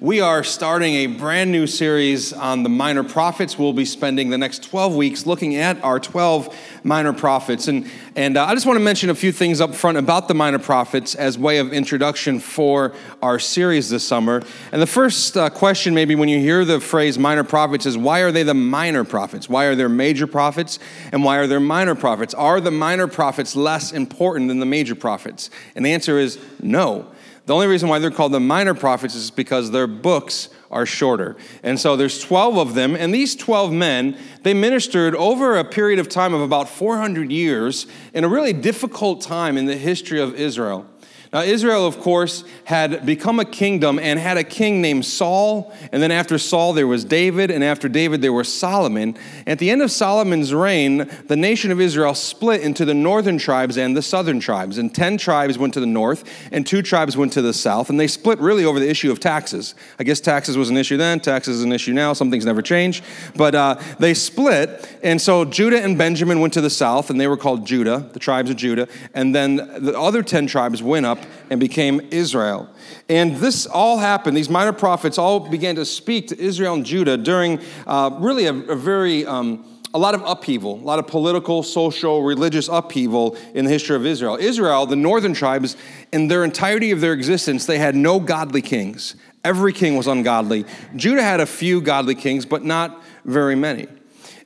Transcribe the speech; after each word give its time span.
we 0.00 0.20
are 0.20 0.44
starting 0.44 0.94
a 0.94 1.06
brand 1.06 1.50
new 1.50 1.66
series 1.66 2.32
on 2.32 2.62
the 2.62 2.68
minor 2.68 3.02
prophets. 3.02 3.58
We'll 3.58 3.72
be 3.72 3.84
spending 3.84 4.30
the 4.30 4.38
next 4.38 4.62
12 4.62 4.94
weeks 4.94 5.26
looking 5.26 5.56
at 5.56 5.82
our 5.82 5.98
12 5.98 6.56
minor 6.84 7.12
prophets. 7.12 7.66
And, 7.66 7.90
and 8.14 8.36
uh, 8.36 8.44
I 8.44 8.54
just 8.54 8.64
want 8.64 8.76
to 8.76 8.84
mention 8.84 9.10
a 9.10 9.14
few 9.14 9.32
things 9.32 9.60
up 9.60 9.74
front 9.74 9.98
about 9.98 10.28
the 10.28 10.34
minor 10.34 10.60
prophets 10.60 11.16
as 11.16 11.36
way 11.36 11.58
of 11.58 11.72
introduction 11.72 12.38
for 12.38 12.94
our 13.22 13.40
series 13.40 13.90
this 13.90 14.06
summer. 14.06 14.44
And 14.70 14.80
the 14.80 14.86
first 14.86 15.36
uh, 15.36 15.50
question, 15.50 15.94
maybe 15.94 16.14
when 16.14 16.28
you 16.28 16.38
hear 16.38 16.64
the 16.64 16.78
phrase 16.78 17.18
minor 17.18 17.42
prophets, 17.42 17.84
is 17.84 17.98
why 17.98 18.20
are 18.20 18.30
they 18.30 18.44
the 18.44 18.54
minor 18.54 19.02
prophets? 19.02 19.48
Why 19.48 19.64
are 19.64 19.74
there 19.74 19.88
major 19.88 20.28
prophets? 20.28 20.78
And 21.10 21.24
why 21.24 21.38
are 21.38 21.48
there 21.48 21.60
minor 21.60 21.96
prophets? 21.96 22.34
Are 22.34 22.60
the 22.60 22.70
minor 22.70 23.08
prophets 23.08 23.56
less 23.56 23.90
important 23.90 24.46
than 24.46 24.60
the 24.60 24.66
major 24.66 24.94
prophets? 24.94 25.50
And 25.74 25.84
the 25.84 25.92
answer 25.92 26.20
is 26.20 26.38
no. 26.60 27.08
The 27.48 27.54
only 27.54 27.66
reason 27.66 27.88
why 27.88 27.98
they're 27.98 28.10
called 28.10 28.32
the 28.32 28.40
minor 28.40 28.74
prophets 28.74 29.14
is 29.14 29.30
because 29.30 29.70
their 29.70 29.86
books 29.86 30.50
are 30.70 30.84
shorter. 30.84 31.34
And 31.62 31.80
so 31.80 31.96
there's 31.96 32.20
12 32.20 32.58
of 32.58 32.74
them, 32.74 32.94
and 32.94 33.14
these 33.14 33.34
12 33.34 33.72
men, 33.72 34.18
they 34.42 34.52
ministered 34.52 35.14
over 35.14 35.56
a 35.56 35.64
period 35.64 35.98
of 35.98 36.10
time 36.10 36.34
of 36.34 36.42
about 36.42 36.68
400 36.68 37.32
years 37.32 37.86
in 38.12 38.22
a 38.22 38.28
really 38.28 38.52
difficult 38.52 39.22
time 39.22 39.56
in 39.56 39.64
the 39.64 39.78
history 39.78 40.20
of 40.20 40.34
Israel. 40.34 40.84
Now, 41.30 41.42
Israel, 41.42 41.86
of 41.86 42.00
course, 42.00 42.42
had 42.64 43.04
become 43.04 43.38
a 43.38 43.44
kingdom 43.44 43.98
and 43.98 44.18
had 44.18 44.38
a 44.38 44.44
king 44.44 44.80
named 44.80 45.04
Saul. 45.04 45.74
And 45.92 46.02
then 46.02 46.10
after 46.10 46.38
Saul, 46.38 46.72
there 46.72 46.86
was 46.86 47.04
David. 47.04 47.50
And 47.50 47.62
after 47.62 47.86
David, 47.86 48.22
there 48.22 48.32
was 48.32 48.52
Solomon. 48.52 49.14
At 49.46 49.58
the 49.58 49.70
end 49.70 49.82
of 49.82 49.90
Solomon's 49.90 50.54
reign, 50.54 51.10
the 51.26 51.36
nation 51.36 51.70
of 51.70 51.82
Israel 51.82 52.14
split 52.14 52.62
into 52.62 52.86
the 52.86 52.94
northern 52.94 53.36
tribes 53.36 53.76
and 53.76 53.94
the 53.94 54.00
southern 54.00 54.40
tribes. 54.40 54.78
And 54.78 54.94
10 54.94 55.18
tribes 55.18 55.58
went 55.58 55.74
to 55.74 55.80
the 55.80 55.86
north, 55.86 56.24
and 56.50 56.66
two 56.66 56.80
tribes 56.80 57.14
went 57.14 57.34
to 57.34 57.42
the 57.42 57.52
south. 57.52 57.90
And 57.90 58.00
they 58.00 58.08
split 58.08 58.38
really 58.38 58.64
over 58.64 58.80
the 58.80 58.88
issue 58.88 59.12
of 59.12 59.20
taxes. 59.20 59.74
I 59.98 60.04
guess 60.04 60.20
taxes 60.20 60.56
was 60.56 60.70
an 60.70 60.78
issue 60.78 60.96
then, 60.96 61.20
taxes 61.20 61.58
is 61.58 61.64
an 61.64 61.72
issue 61.72 61.92
now. 61.92 62.14
Some 62.14 62.30
things 62.30 62.46
never 62.46 62.62
change. 62.62 63.02
But 63.36 63.54
uh, 63.54 63.80
they 63.98 64.14
split. 64.14 64.96
And 65.02 65.20
so 65.20 65.44
Judah 65.44 65.82
and 65.82 65.98
Benjamin 65.98 66.40
went 66.40 66.54
to 66.54 66.62
the 66.62 66.70
south, 66.70 67.10
and 67.10 67.20
they 67.20 67.26
were 67.26 67.36
called 67.36 67.66
Judah, 67.66 68.08
the 68.14 68.18
tribes 68.18 68.48
of 68.48 68.56
Judah. 68.56 68.88
And 69.12 69.34
then 69.34 69.56
the 69.56 69.98
other 69.98 70.22
10 70.22 70.46
tribes 70.46 70.82
went 70.82 71.04
up 71.04 71.17
and 71.50 71.58
became 71.58 72.00
Israel. 72.10 72.68
And 73.08 73.36
this 73.36 73.66
all 73.66 73.98
happened, 73.98 74.36
these 74.36 74.50
minor 74.50 74.72
prophets 74.72 75.18
all 75.18 75.40
began 75.40 75.76
to 75.76 75.84
speak 75.84 76.28
to 76.28 76.38
Israel 76.38 76.74
and 76.74 76.84
Judah 76.84 77.16
during 77.16 77.60
uh, 77.86 78.10
really 78.20 78.46
a, 78.46 78.54
a 78.54 78.76
very 78.76 79.24
um, 79.24 79.64
a 79.94 79.98
lot 79.98 80.14
of 80.14 80.22
upheaval, 80.26 80.74
a 80.74 80.84
lot 80.84 80.98
of 80.98 81.06
political, 81.06 81.62
social, 81.62 82.22
religious 82.22 82.68
upheaval 82.68 83.36
in 83.54 83.64
the 83.64 83.70
history 83.70 83.96
of 83.96 84.04
Israel. 84.04 84.36
Israel, 84.36 84.84
the 84.86 84.96
northern 84.96 85.32
tribes, 85.32 85.76
in 86.12 86.28
their 86.28 86.44
entirety 86.44 86.90
of 86.90 87.00
their 87.00 87.14
existence, 87.14 87.64
they 87.64 87.78
had 87.78 87.96
no 87.96 88.20
godly 88.20 88.60
kings. 88.60 89.16
Every 89.44 89.72
king 89.72 89.96
was 89.96 90.06
ungodly. 90.06 90.66
Judah 90.96 91.22
had 91.22 91.40
a 91.40 91.46
few 91.46 91.80
godly 91.80 92.14
kings, 92.14 92.44
but 92.44 92.64
not 92.64 93.02
very 93.24 93.54
many. 93.54 93.86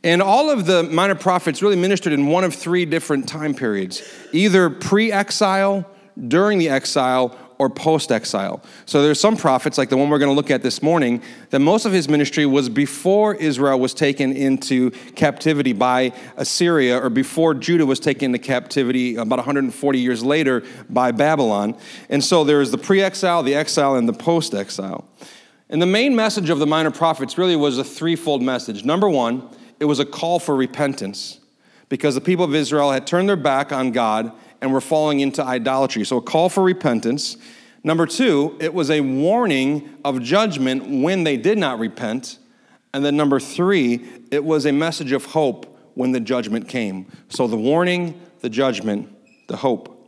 And 0.04 0.20
all 0.20 0.50
of 0.50 0.66
the 0.66 0.84
minor 0.84 1.14
prophets 1.14 1.62
really 1.62 1.76
ministered 1.76 2.12
in 2.12 2.26
one 2.26 2.44
of 2.44 2.54
three 2.54 2.84
different 2.84 3.28
time 3.28 3.54
periods 3.54 4.02
either 4.32 4.70
pre 4.70 5.12
exile, 5.12 5.86
during 6.28 6.58
the 6.58 6.68
exile 6.68 7.36
or 7.58 7.70
post 7.70 8.10
exile. 8.10 8.60
So 8.86 9.02
there's 9.02 9.20
some 9.20 9.36
prophets, 9.36 9.78
like 9.78 9.88
the 9.88 9.96
one 9.96 10.10
we're 10.10 10.18
going 10.18 10.30
to 10.30 10.34
look 10.34 10.50
at 10.50 10.62
this 10.62 10.82
morning, 10.82 11.22
that 11.50 11.60
most 11.60 11.86
of 11.86 11.92
his 11.92 12.08
ministry 12.08 12.44
was 12.44 12.68
before 12.68 13.36
Israel 13.36 13.78
was 13.78 13.94
taken 13.94 14.32
into 14.32 14.90
captivity 15.14 15.72
by 15.72 16.12
Assyria 16.36 17.00
or 17.00 17.08
before 17.08 17.54
Judah 17.54 17.86
was 17.86 18.00
taken 18.00 18.34
into 18.34 18.44
captivity 18.44 19.14
about 19.14 19.38
140 19.38 19.98
years 20.00 20.24
later 20.24 20.64
by 20.90 21.12
Babylon. 21.12 21.76
And 22.08 22.24
so 22.24 22.42
there's 22.42 22.72
the 22.72 22.78
pre 22.78 23.00
exile, 23.00 23.44
the 23.44 23.54
exile, 23.54 23.94
and 23.94 24.08
the 24.08 24.12
post 24.12 24.54
exile. 24.54 25.06
And 25.68 25.80
the 25.80 25.86
main 25.86 26.16
message 26.16 26.50
of 26.50 26.58
the 26.58 26.66
minor 26.66 26.90
prophets 26.90 27.38
really 27.38 27.56
was 27.56 27.78
a 27.78 27.84
threefold 27.84 28.42
message. 28.42 28.84
Number 28.84 29.08
one, 29.08 29.48
it 29.78 29.84
was 29.84 30.00
a 30.00 30.04
call 30.04 30.40
for 30.40 30.56
repentance 30.56 31.38
because 31.88 32.14
the 32.14 32.20
people 32.20 32.44
of 32.44 32.54
Israel 32.54 32.90
had 32.90 33.06
turned 33.06 33.28
their 33.28 33.36
back 33.36 33.70
on 33.72 33.92
God 33.92 34.32
and 34.62 34.72
we're 34.72 34.80
falling 34.80 35.20
into 35.20 35.44
idolatry. 35.44 36.04
So, 36.04 36.16
a 36.16 36.22
call 36.22 36.48
for 36.48 36.62
repentance. 36.62 37.36
Number 37.84 38.06
two, 38.06 38.56
it 38.60 38.72
was 38.72 38.90
a 38.90 39.00
warning 39.00 39.98
of 40.04 40.22
judgment 40.22 41.02
when 41.02 41.24
they 41.24 41.36
did 41.36 41.58
not 41.58 41.80
repent. 41.80 42.38
And 42.94 43.04
then 43.04 43.16
number 43.16 43.40
three, 43.40 44.08
it 44.30 44.44
was 44.44 44.64
a 44.64 44.72
message 44.72 45.10
of 45.12 45.24
hope 45.26 45.66
when 45.94 46.12
the 46.12 46.20
judgment 46.20 46.68
came. 46.68 47.10
So, 47.28 47.46
the 47.46 47.56
warning, 47.56 48.18
the 48.40 48.48
judgment, 48.48 49.10
the 49.48 49.56
hope. 49.56 49.98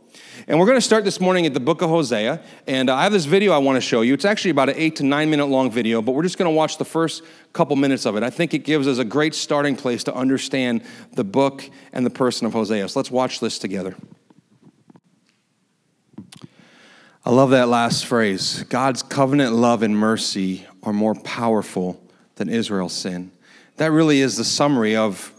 And 0.47 0.59
we're 0.59 0.65
going 0.65 0.77
to 0.77 0.81
start 0.81 1.03
this 1.03 1.19
morning 1.19 1.45
at 1.45 1.53
the 1.53 1.59
book 1.59 1.81
of 1.81 1.89
Hosea. 1.89 2.41
And 2.65 2.89
I 2.89 3.03
have 3.03 3.11
this 3.11 3.25
video 3.25 3.51
I 3.51 3.57
want 3.57 3.75
to 3.75 3.81
show 3.81 4.01
you. 4.01 4.13
It's 4.13 4.25
actually 4.25 4.51
about 4.51 4.69
an 4.69 4.75
eight 4.77 4.95
to 4.97 5.03
nine 5.03 5.29
minute 5.29 5.47
long 5.47 5.69
video, 5.69 6.01
but 6.01 6.13
we're 6.13 6.23
just 6.23 6.37
going 6.37 6.49
to 6.49 6.55
watch 6.55 6.77
the 6.77 6.85
first 6.85 7.23
couple 7.51 7.75
minutes 7.75 8.05
of 8.05 8.15
it. 8.15 8.23
I 8.23 8.29
think 8.29 8.53
it 8.53 8.59
gives 8.59 8.87
us 8.87 8.99
a 8.99 9.05
great 9.05 9.35
starting 9.35 9.75
place 9.75 10.05
to 10.05 10.13
understand 10.13 10.83
the 11.13 11.25
book 11.25 11.69
and 11.91 12.05
the 12.05 12.09
person 12.09 12.47
of 12.47 12.53
Hosea. 12.53 12.87
So 12.87 12.99
let's 12.99 13.11
watch 13.11 13.41
this 13.41 13.59
together. 13.59 13.95
I 17.27 17.31
love 17.31 17.49
that 17.49 17.69
last 17.69 18.05
phrase. 18.05 18.61
God's 18.69 19.01
covenant 19.01 19.55
love 19.55 19.81
and 19.81 19.97
mercy 19.97 20.67
are 20.83 20.93
more 20.93 21.15
powerful 21.15 21.99
than 22.35 22.49
Israel's 22.49 22.93
sin. 22.93 23.31
That 23.77 23.89
really 23.89 24.21
is 24.21 24.37
the 24.37 24.43
summary 24.43 24.95
of, 24.95 25.33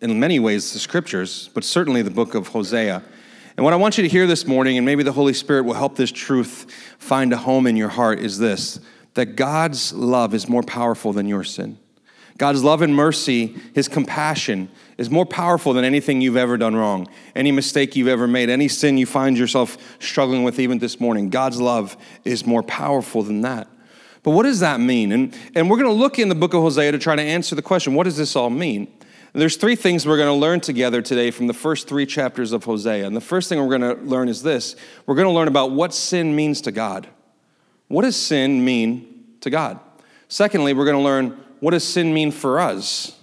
in 0.00 0.18
many 0.18 0.40
ways, 0.40 0.72
the 0.72 0.80
scriptures, 0.80 1.48
but 1.54 1.62
certainly 1.62 2.02
the 2.02 2.10
book 2.10 2.34
of 2.34 2.48
Hosea. 2.48 3.04
And 3.56 3.62
what 3.62 3.72
I 3.72 3.76
want 3.76 3.96
you 3.96 4.02
to 4.02 4.08
hear 4.08 4.26
this 4.26 4.48
morning, 4.48 4.78
and 4.78 4.84
maybe 4.84 5.04
the 5.04 5.12
Holy 5.12 5.32
Spirit 5.32 5.62
will 5.62 5.74
help 5.74 5.94
this 5.94 6.10
truth 6.10 6.66
find 6.98 7.32
a 7.32 7.36
home 7.36 7.68
in 7.68 7.76
your 7.76 7.90
heart, 7.90 8.18
is 8.18 8.38
this 8.38 8.80
that 9.14 9.36
God's 9.36 9.92
love 9.92 10.34
is 10.34 10.48
more 10.48 10.64
powerful 10.64 11.12
than 11.12 11.28
your 11.28 11.44
sin. 11.44 11.78
God's 12.38 12.62
love 12.62 12.82
and 12.82 12.94
mercy, 12.94 13.56
His 13.74 13.88
compassion, 13.88 14.70
is 14.96 15.10
more 15.10 15.26
powerful 15.26 15.72
than 15.72 15.84
anything 15.84 16.20
you've 16.20 16.36
ever 16.36 16.56
done 16.56 16.76
wrong, 16.76 17.08
any 17.34 17.50
mistake 17.50 17.96
you've 17.96 18.08
ever 18.08 18.28
made, 18.28 18.48
any 18.48 18.68
sin 18.68 18.96
you 18.96 19.06
find 19.06 19.36
yourself 19.36 19.76
struggling 20.00 20.44
with 20.44 20.60
even 20.60 20.78
this 20.78 21.00
morning. 21.00 21.30
God's 21.30 21.60
love 21.60 21.96
is 22.24 22.46
more 22.46 22.62
powerful 22.62 23.22
than 23.24 23.40
that. 23.42 23.68
But 24.22 24.30
what 24.30 24.44
does 24.44 24.60
that 24.60 24.78
mean? 24.78 25.10
And, 25.10 25.36
and 25.54 25.68
we're 25.68 25.78
going 25.78 25.88
to 25.88 25.92
look 25.92 26.18
in 26.18 26.28
the 26.28 26.34
book 26.34 26.54
of 26.54 26.62
Hosea 26.62 26.92
to 26.92 26.98
try 26.98 27.16
to 27.16 27.22
answer 27.22 27.54
the 27.54 27.62
question 27.62 27.94
what 27.94 28.04
does 28.04 28.16
this 28.16 28.36
all 28.36 28.50
mean? 28.50 28.86
And 29.34 29.42
there's 29.42 29.56
three 29.56 29.76
things 29.76 30.06
we're 30.06 30.16
going 30.16 30.28
to 30.28 30.40
learn 30.40 30.60
together 30.60 31.02
today 31.02 31.30
from 31.30 31.48
the 31.48 31.54
first 31.54 31.88
three 31.88 32.06
chapters 32.06 32.52
of 32.52 32.64
Hosea. 32.64 33.06
And 33.06 33.16
the 33.16 33.20
first 33.20 33.48
thing 33.48 33.58
we're 33.60 33.78
going 33.78 33.96
to 33.96 34.02
learn 34.04 34.28
is 34.28 34.42
this 34.42 34.76
we're 35.06 35.16
going 35.16 35.28
to 35.28 35.32
learn 35.32 35.48
about 35.48 35.72
what 35.72 35.92
sin 35.92 36.36
means 36.36 36.60
to 36.62 36.72
God. 36.72 37.08
What 37.88 38.02
does 38.02 38.16
sin 38.16 38.64
mean 38.64 39.24
to 39.40 39.50
God? 39.50 39.80
Secondly, 40.28 40.72
we're 40.72 40.84
going 40.84 40.96
to 40.96 41.02
learn 41.02 41.42
what 41.60 41.72
does 41.72 41.84
sin 41.84 42.12
mean 42.14 42.30
for 42.30 42.60
us? 42.60 43.18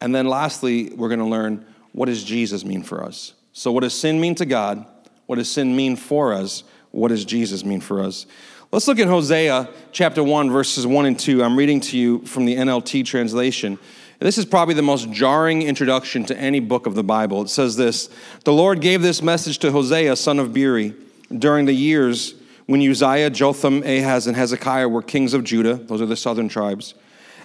And 0.00 0.14
then 0.14 0.28
lastly, 0.28 0.92
we're 0.94 1.08
going 1.08 1.20
to 1.20 1.26
learn 1.26 1.64
what 1.92 2.06
does 2.06 2.24
Jesus 2.24 2.64
mean 2.64 2.82
for 2.82 3.02
us? 3.02 3.34
So, 3.52 3.70
what 3.70 3.80
does 3.80 3.98
sin 3.98 4.20
mean 4.20 4.34
to 4.36 4.44
God? 4.44 4.84
What 5.26 5.36
does 5.36 5.50
sin 5.50 5.74
mean 5.76 5.96
for 5.96 6.32
us? 6.32 6.64
What 6.90 7.08
does 7.08 7.24
Jesus 7.24 7.64
mean 7.64 7.80
for 7.80 8.02
us? 8.02 8.26
Let's 8.72 8.88
look 8.88 8.98
at 8.98 9.06
Hosea 9.06 9.68
chapter 9.92 10.22
1, 10.22 10.50
verses 10.50 10.86
1 10.86 11.06
and 11.06 11.18
2. 11.18 11.42
I'm 11.42 11.56
reading 11.56 11.80
to 11.80 11.96
you 11.96 12.20
from 12.26 12.44
the 12.44 12.56
NLT 12.56 13.06
translation. 13.06 13.78
This 14.18 14.38
is 14.38 14.44
probably 14.44 14.74
the 14.74 14.82
most 14.82 15.10
jarring 15.10 15.62
introduction 15.62 16.24
to 16.24 16.36
any 16.36 16.58
book 16.58 16.86
of 16.86 16.94
the 16.94 17.04
Bible. 17.04 17.42
It 17.42 17.48
says 17.48 17.76
this 17.76 18.08
The 18.44 18.52
Lord 18.52 18.80
gave 18.80 19.02
this 19.02 19.22
message 19.22 19.58
to 19.60 19.70
Hosea, 19.70 20.16
son 20.16 20.38
of 20.38 20.52
Beeri, 20.52 20.94
during 21.36 21.66
the 21.66 21.72
years 21.72 22.34
when 22.66 22.80
Uzziah, 22.80 23.30
Jotham, 23.30 23.82
Ahaz, 23.84 24.26
and 24.26 24.36
Hezekiah 24.36 24.88
were 24.88 25.02
kings 25.02 25.34
of 25.34 25.44
Judah. 25.44 25.74
Those 25.74 26.02
are 26.02 26.06
the 26.06 26.16
southern 26.16 26.48
tribes 26.48 26.94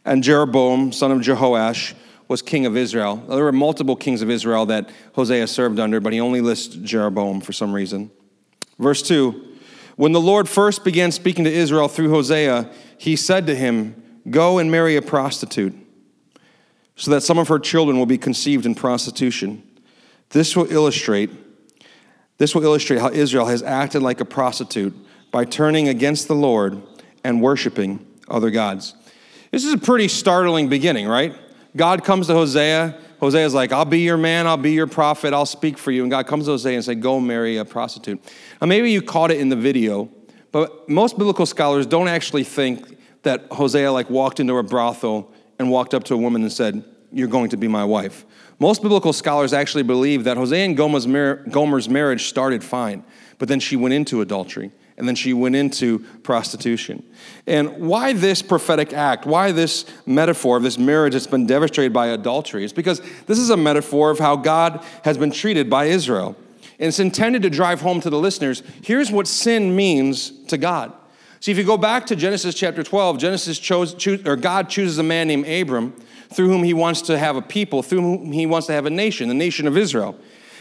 and 0.06 0.24
Jeroboam, 0.24 0.92
son 0.92 1.12
of 1.12 1.20
Jehoash, 1.20 1.94
was 2.28 2.42
king 2.42 2.66
of 2.66 2.78
Israel. 2.78 3.18
There 3.18 3.44
were 3.44 3.52
multiple 3.52 3.96
kings 3.96 4.22
of 4.22 4.30
Israel 4.30 4.66
that 4.68 4.90
Hosea 5.14 5.48
served 5.48 5.80
under, 5.80 6.00
but 6.00 6.14
he 6.14 6.22
only 6.22 6.42
lists 6.42 6.76
Jeroboam 6.76 7.42
for 7.42 7.54
some 7.54 7.74
reason. 7.74 8.12
Verse 8.78 9.02
2 9.02 9.58
When 9.96 10.12
the 10.12 10.22
Lord 10.22 10.48
first 10.48 10.84
began 10.84 11.12
speaking 11.12 11.44
to 11.46 11.52
Israel 11.52 11.88
through 11.88 12.12
Hosea, 12.12 12.72
he 12.98 13.16
said 13.16 13.48
to 13.48 13.56
him, 13.56 14.22
Go 14.30 14.60
and 14.60 14.69
marry 14.69 14.96
a 14.96 15.01
prostitute, 15.01 15.75
so 16.95 17.12
that 17.12 17.22
some 17.22 17.38
of 17.38 17.48
her 17.48 17.60
children 17.60 17.98
will 17.98 18.06
be 18.06 18.18
conceived 18.18 18.66
in 18.66 18.75
prostitution. 18.75 19.63
This 20.30 20.56
will 20.56 20.72
illustrate 20.72 21.31
this 22.40 22.56
will 22.56 22.63
illustrate 22.63 23.02
how 23.02 23.10
Israel 23.10 23.45
has 23.48 23.62
acted 23.62 24.02
like 24.02 24.22
a 24.22 24.25
prostitute 24.25 24.95
by 25.30 25.44
turning 25.44 25.90
against 25.90 26.28
the 26.30 26.36
Lord 26.36 26.81
and 27.22 27.42
worshiping 27.42 28.06
other 28.30 28.50
gods. 28.50 28.95
This 29.51 29.66
is 29.66 29.74
a 29.74 29.78
pretty 29.78 30.07
startling 30.07 30.69
beginning, 30.69 31.07
right? 31.07 31.36
God 31.75 32.04
comes 32.04 32.28
to 32.28 32.34
Hosea. 32.34 32.98
Hosea's 33.19 33.54
like, 33.54 33.72
I'll 33.72 33.86
be 33.86 34.01
your 34.01 34.18
man, 34.18 34.48
I'll 34.48 34.57
be 34.57 34.72
your 34.72 34.88
prophet, 34.88 35.34
I'll 35.34 35.46
speak 35.46 35.78
for 35.78 35.92
you. 35.92 36.04
And 36.04 36.12
God 36.12 36.25
comes 36.28 36.46
to 36.46 36.51
Hosea 36.51 36.75
and 36.75 36.86
says, 36.86 36.98
Go 36.98 37.19
marry 37.19 37.57
a 37.57 37.66
prostitute. 37.66 38.24
Now, 38.62 38.68
maybe 38.68 38.92
you 38.92 39.01
caught 39.01 39.31
it 39.31 39.40
in 39.40 39.50
the 39.50 39.56
video, 39.56 40.10
but 40.51 40.88
most 40.88 41.18
biblical 41.18 41.46
scholars 41.46 41.86
don't 41.86 42.07
actually 42.07 42.44
think 42.44 42.98
that 43.24 43.48
Hosea 43.51 43.92
like 43.92 44.10
walked 44.10 44.40
into 44.40 44.57
a 44.57 44.63
brothel 44.63 45.34
and 45.57 45.69
walked 45.69 45.94
up 45.94 46.06
to 46.06 46.13
a 46.13 46.18
woman 46.18 46.44
and 46.44 46.52
said, 46.52 46.84
You're 47.12 47.28
going 47.28 47.50
to 47.50 47.57
be 47.57 47.68
my 47.68 47.84
wife. 47.84 48.25
Most 48.60 48.81
biblical 48.81 49.13
scholars 49.13 49.52
actually 49.52 49.84
believe 49.84 50.25
that 50.25 50.38
Hosea 50.38 50.66
and 50.66 50.78
Gomer's, 50.78 51.90
marriage 51.90 52.28
started 52.28 52.63
fine, 52.63 53.04
but 53.38 53.48
then 53.48 53.60
she 53.60 53.75
went 53.75 53.94
into 53.94 54.22
adultery 54.22 54.72
and 55.00 55.07
then 55.07 55.16
she 55.16 55.34
went 55.34 55.56
into 55.56 56.00
prostitution. 56.24 57.04
And 57.48 57.88
why 57.88 58.13
this 58.13 58.42
prophetic 58.42 58.94
act? 58.94 59.25
Why 59.25 59.51
this 59.51 59.86
metaphor 60.06 60.57
of 60.57 60.63
this 60.63 60.78
marriage 60.78 61.13
that's 61.13 61.25
been 61.25 61.48
devastated 61.48 61.94
by 61.94 62.07
adultery? 62.07 62.63
It's 62.63 62.74
because 62.74 63.01
this 63.25 63.40
is 63.40 63.50
a 63.50 63.57
metaphor 63.57 64.12
of 64.12 64.19
how 64.19 64.36
God 64.36 64.84
has 65.04 65.18
been 65.18 65.31
treated 65.31 65.69
by 65.69 65.86
Israel. 65.86 66.36
And 66.78 66.90
it's 66.90 67.00
intended 67.00 67.42
to 67.44 67.50
drive 67.50 67.81
home 67.81 68.01
to 68.01 68.10
the 68.10 68.19
listeners 68.19 68.62
here's 68.84 69.12
what 69.12 69.28
sin 69.28 69.75
means 69.75 70.31
to 70.48 70.57
God. 70.57 70.94
See, 71.40 71.52
if 71.52 71.57
you 71.57 71.63
go 71.63 71.78
back 71.78 72.06
to 72.07 72.18
Genesis 72.18 72.54
chapter 72.54 72.84
12, 72.84 73.18
Genesis 73.18 73.57
chose, 73.57 73.94
choose, 73.94 74.25
or 74.28 74.36
God 74.36 74.69
chooses 74.69 74.98
a 74.98 75.04
man 75.04 75.30
named 75.30 75.48
Abram 75.48 75.94
through 76.34 76.50
whom 76.50 76.63
he 76.63 76.74
wants 76.74 77.02
to 77.04 77.18
have 77.18 77.38
a 77.38 77.42
people, 77.42 77.81
through 77.81 78.02
whom 78.02 78.31
he 78.34 78.45
wants 78.45 78.68
to 78.68 78.74
have 78.74 78.86
a 78.86 78.90
nation, 78.90 79.30
the 79.30 79.34
nation 79.34 79.66
of 79.66 79.78
Israel. 79.78 80.19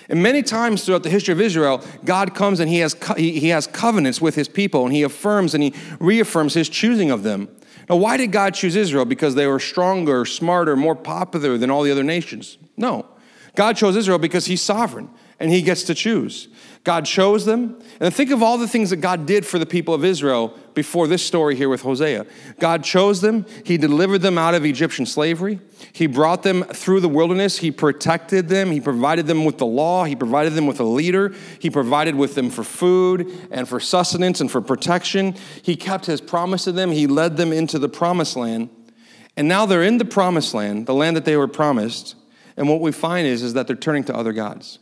And 0.09 0.23
many 0.23 0.43
times 0.43 0.85
throughout 0.85 1.03
the 1.03 1.11
history 1.11 1.33
of 1.33 1.41
Israel, 1.41 1.85
God 2.05 2.35
comes 2.35 2.61
and 2.61 2.69
he 2.71 2.79
has, 2.79 2.97
he 3.17 3.49
has 3.49 3.67
covenants 3.67 4.21
with 4.21 4.35
his 4.35 4.49
people 4.49 4.85
and 4.85 4.95
he 4.95 5.03
affirms 5.03 5.55
and 5.55 5.63
he 5.63 5.75
reaffirms 6.01 6.55
his 6.55 6.69
choosing 6.69 7.11
of 7.11 7.23
them. 7.23 7.49
Now, 7.89 7.97
why 7.97 8.17
did 8.17 8.33
God 8.33 8.55
choose 8.55 8.77
Israel? 8.77 9.05
Because 9.05 9.35
they 9.35 9.47
were 9.47 9.61
stronger, 9.61 10.25
smarter, 10.25 10.77
more 10.77 10.97
popular 10.97 11.59
than 11.59 11.71
all 11.71 11.83
the 11.83 11.91
other 11.91 12.03
nations? 12.03 12.59
No. 12.77 13.07
God 13.55 13.77
chose 13.77 13.97
Israel 13.97 14.19
because 14.19 14.47
he's 14.47 14.63
sovereign 14.63 15.11
and 15.41 15.51
he 15.51 15.63
gets 15.63 15.83
to 15.85 15.95
choose. 15.95 16.49
God 16.85 17.05
chose 17.05 17.45
them. 17.45 17.81
And 18.01 18.15
think 18.15 18.31
of 18.31 18.43
all 18.43 18.57
the 18.57 18.69
things 18.69 18.91
that 18.91 18.97
God 18.97 19.27
did 19.27 19.45
for 19.45 19.59
the 19.59 19.67
people 19.67 19.95
of 19.95 20.05
Israel 20.05 20.57
before 20.75 21.07
this 21.07 21.27
story 21.27 21.57
here 21.57 21.69
with 21.69 21.83
Hosea. 21.83 22.25
God 22.61 22.85
chose 22.85 23.21
them, 23.21 23.45
He 23.65 23.77
delivered 23.77 24.19
them 24.21 24.39
out 24.39 24.55
of 24.55 24.65
Egyptian 24.65 25.05
slavery, 25.05 25.61
He 25.93 26.07
brought 26.07 26.45
them 26.45 26.63
through 26.65 27.01
the 27.01 27.09
wilderness, 27.09 27.59
He 27.59 27.71
protected 27.71 28.49
them, 28.49 28.71
He 28.71 28.81
provided 28.81 29.27
them 29.27 29.45
with 29.45 29.59
the 29.59 29.67
law, 29.67 30.05
He 30.05 30.15
provided 30.15 30.55
them 30.55 30.67
with 30.67 30.81
a 30.81 30.85
leader, 30.85 31.35
He 31.59 31.69
provided 31.69 32.15
with 32.15 32.35
them 32.35 32.49
for 32.49 32.63
food 32.63 33.31
and 33.51 33.69
for 33.69 33.81
sustenance 33.81 34.41
and 34.41 34.51
for 34.51 34.61
protection. 34.61 35.35
He 35.63 35.77
kept 35.77 36.07
His 36.07 36.21
promise 36.21 36.65
to 36.65 36.73
them, 36.73 36.93
He 36.93 37.07
led 37.07 37.37
them 37.37 37.53
into 37.53 37.79
the 37.79 37.89
promised 37.89 38.37
land. 38.37 38.71
And 39.37 39.47
now 39.47 39.67
they're 39.67 39.83
in 39.83 39.99
the 39.99 40.05
promised 40.05 40.55
land, 40.55 40.87
the 40.87 40.95
land 40.95 41.17
that 41.17 41.25
they 41.25 41.37
were 41.37 41.49
promised. 41.49 42.15
And 42.57 42.69
what 42.69 42.81
we 42.81 42.91
find 42.91 43.27
is, 43.27 43.43
is 43.43 43.55
that 43.55 43.67
they're 43.67 43.77
turning 43.77 44.05
to 44.05 44.17
other 44.17 44.33
gods. 44.33 44.81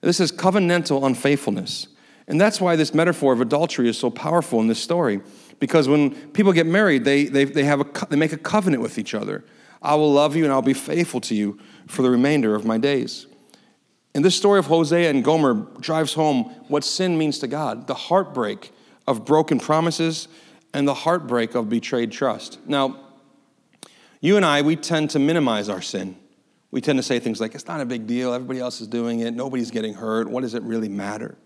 This 0.00 0.20
is 0.20 0.32
covenantal 0.32 1.04
unfaithfulness. 1.04 1.88
And 2.28 2.40
that's 2.40 2.60
why 2.60 2.76
this 2.76 2.92
metaphor 2.92 3.32
of 3.32 3.40
adultery 3.40 3.88
is 3.88 3.98
so 3.98 4.10
powerful 4.10 4.60
in 4.60 4.66
this 4.66 4.80
story. 4.80 5.20
Because 5.58 5.88
when 5.88 6.10
people 6.32 6.52
get 6.52 6.66
married, 6.66 7.04
they, 7.04 7.24
they, 7.24 7.44
they, 7.44 7.64
have 7.64 7.80
a, 7.80 8.06
they 8.08 8.16
make 8.16 8.32
a 8.32 8.38
covenant 8.38 8.82
with 8.82 8.98
each 8.98 9.14
other. 9.14 9.44
I 9.80 9.94
will 9.94 10.12
love 10.12 10.34
you 10.34 10.44
and 10.44 10.52
I'll 10.52 10.62
be 10.62 10.74
faithful 10.74 11.20
to 11.22 11.34
you 11.34 11.58
for 11.86 12.02
the 12.02 12.10
remainder 12.10 12.54
of 12.54 12.64
my 12.64 12.78
days. 12.78 13.26
And 14.14 14.24
this 14.24 14.34
story 14.34 14.58
of 14.58 14.66
Hosea 14.66 15.10
and 15.10 15.22
Gomer 15.22 15.66
drives 15.80 16.14
home 16.14 16.44
what 16.68 16.84
sin 16.84 17.16
means 17.18 17.38
to 17.40 17.46
God 17.46 17.86
the 17.86 17.94
heartbreak 17.94 18.72
of 19.06 19.24
broken 19.24 19.60
promises 19.60 20.26
and 20.74 20.88
the 20.88 20.94
heartbreak 20.94 21.54
of 21.54 21.68
betrayed 21.68 22.10
trust. 22.12 22.58
Now, 22.66 22.98
you 24.20 24.36
and 24.36 24.44
I, 24.44 24.62
we 24.62 24.74
tend 24.74 25.10
to 25.10 25.18
minimize 25.18 25.68
our 25.68 25.82
sin 25.82 26.16
we 26.76 26.82
tend 26.82 26.98
to 26.98 27.02
say 27.02 27.18
things 27.18 27.40
like, 27.40 27.54
it's 27.54 27.66
not 27.66 27.80
a 27.80 27.86
big 27.86 28.06
deal, 28.06 28.34
everybody 28.34 28.60
else 28.60 28.82
is 28.82 28.86
doing 28.86 29.20
it, 29.20 29.32
nobody's 29.32 29.70
getting 29.70 29.94
hurt, 29.94 30.28
what 30.28 30.42
does 30.42 30.52
it 30.52 30.62
really 30.62 30.90
matter? 30.90 31.38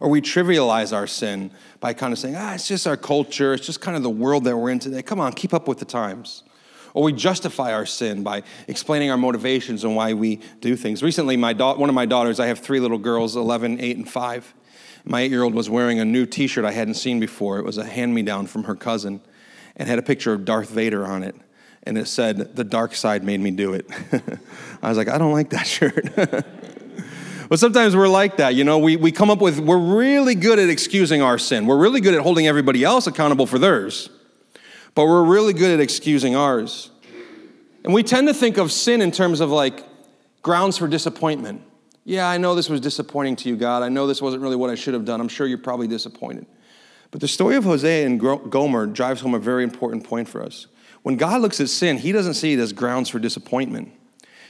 Or 0.00 0.10
we 0.10 0.20
trivialize 0.20 0.92
our 0.92 1.06
sin 1.06 1.52
by 1.78 1.92
kind 1.92 2.12
of 2.12 2.18
saying, 2.18 2.34
ah, 2.36 2.54
it's 2.54 2.66
just 2.66 2.84
our 2.88 2.96
culture, 2.96 3.54
it's 3.54 3.64
just 3.64 3.80
kind 3.80 3.96
of 3.96 4.02
the 4.02 4.10
world 4.10 4.42
that 4.42 4.56
we're 4.56 4.70
in 4.70 4.80
today. 4.80 5.00
Come 5.00 5.20
on, 5.20 5.34
keep 5.34 5.54
up 5.54 5.68
with 5.68 5.78
the 5.78 5.84
times. 5.84 6.42
Or 6.94 7.04
we 7.04 7.12
justify 7.12 7.72
our 7.72 7.86
sin 7.86 8.24
by 8.24 8.42
explaining 8.66 9.12
our 9.12 9.16
motivations 9.16 9.84
and 9.84 9.94
why 9.94 10.14
we 10.14 10.40
do 10.58 10.74
things. 10.74 11.00
Recently, 11.00 11.36
my 11.36 11.52
da- 11.52 11.76
one 11.76 11.88
of 11.88 11.94
my 11.94 12.04
daughters, 12.04 12.40
I 12.40 12.46
have 12.46 12.58
three 12.58 12.80
little 12.80 12.98
girls, 12.98 13.36
11, 13.36 13.80
8, 13.80 13.96
and 13.98 14.10
5. 14.10 14.54
My 15.04 15.20
eight 15.20 15.30
year 15.30 15.44
old 15.44 15.54
was 15.54 15.70
wearing 15.70 16.00
a 16.00 16.04
new 16.04 16.26
t 16.26 16.48
shirt 16.48 16.64
I 16.64 16.72
hadn't 16.72 16.94
seen 16.94 17.20
before. 17.20 17.60
It 17.60 17.64
was 17.64 17.78
a 17.78 17.84
hand 17.84 18.16
me 18.16 18.22
down 18.22 18.48
from 18.48 18.64
her 18.64 18.74
cousin 18.74 19.20
and 19.76 19.88
had 19.88 20.00
a 20.00 20.02
picture 20.02 20.32
of 20.32 20.44
Darth 20.44 20.70
Vader 20.70 21.06
on 21.06 21.22
it 21.22 21.36
and 21.84 21.98
it 21.98 22.06
said, 22.06 22.56
The 22.56 22.64
dark 22.64 22.94
side 22.94 23.24
made 23.24 23.40
me 23.40 23.50
do 23.50 23.74
it. 23.74 23.86
I 24.82 24.88
was 24.88 24.98
like, 24.98 25.08
I 25.08 25.18
don't 25.18 25.32
like 25.32 25.50
that 25.50 25.66
shirt. 25.66 26.14
but 27.48 27.58
sometimes 27.58 27.94
we're 27.94 28.08
like 28.08 28.38
that, 28.38 28.54
you 28.54 28.64
know, 28.64 28.78
we, 28.78 28.96
we 28.96 29.12
come 29.12 29.30
up 29.30 29.40
with, 29.40 29.58
we're 29.58 29.78
really 29.78 30.34
good 30.34 30.58
at 30.58 30.68
excusing 30.68 31.22
our 31.22 31.38
sin. 31.38 31.66
We're 31.66 31.78
really 31.78 32.00
good 32.00 32.14
at 32.14 32.20
holding 32.20 32.46
everybody 32.46 32.84
else 32.84 33.06
accountable 33.06 33.46
for 33.46 33.58
theirs, 33.58 34.10
but 34.94 35.06
we're 35.06 35.24
really 35.24 35.52
good 35.52 35.70
at 35.70 35.80
excusing 35.80 36.36
ours. 36.36 36.90
And 37.84 37.92
we 37.92 38.02
tend 38.02 38.28
to 38.28 38.34
think 38.34 38.58
of 38.58 38.70
sin 38.70 39.02
in 39.02 39.10
terms 39.10 39.40
of 39.40 39.50
like 39.50 39.84
grounds 40.42 40.78
for 40.78 40.86
disappointment. 40.86 41.62
Yeah, 42.04 42.28
I 42.28 42.36
know 42.36 42.54
this 42.54 42.68
was 42.68 42.80
disappointing 42.80 43.36
to 43.36 43.48
you, 43.48 43.56
God. 43.56 43.82
I 43.82 43.88
know 43.88 44.06
this 44.06 44.20
wasn't 44.20 44.42
really 44.42 44.56
what 44.56 44.70
I 44.70 44.74
should 44.74 44.94
have 44.94 45.04
done. 45.04 45.20
I'm 45.20 45.28
sure 45.28 45.46
you're 45.46 45.58
probably 45.58 45.86
disappointed. 45.86 46.46
But 47.12 47.20
the 47.20 47.28
story 47.28 47.56
of 47.56 47.64
Hosea 47.64 48.06
and 48.06 48.18
Gomer 48.18 48.86
drives 48.86 49.20
home 49.20 49.34
a 49.34 49.38
very 49.38 49.62
important 49.62 50.04
point 50.04 50.28
for 50.28 50.42
us. 50.42 50.66
When 51.02 51.16
God 51.16 51.40
looks 51.42 51.60
at 51.60 51.68
sin, 51.68 51.98
he 51.98 52.12
doesn't 52.12 52.34
see 52.34 52.52
it 52.52 52.58
as 52.58 52.72
grounds 52.72 53.08
for 53.08 53.18
disappointment, 53.18 53.92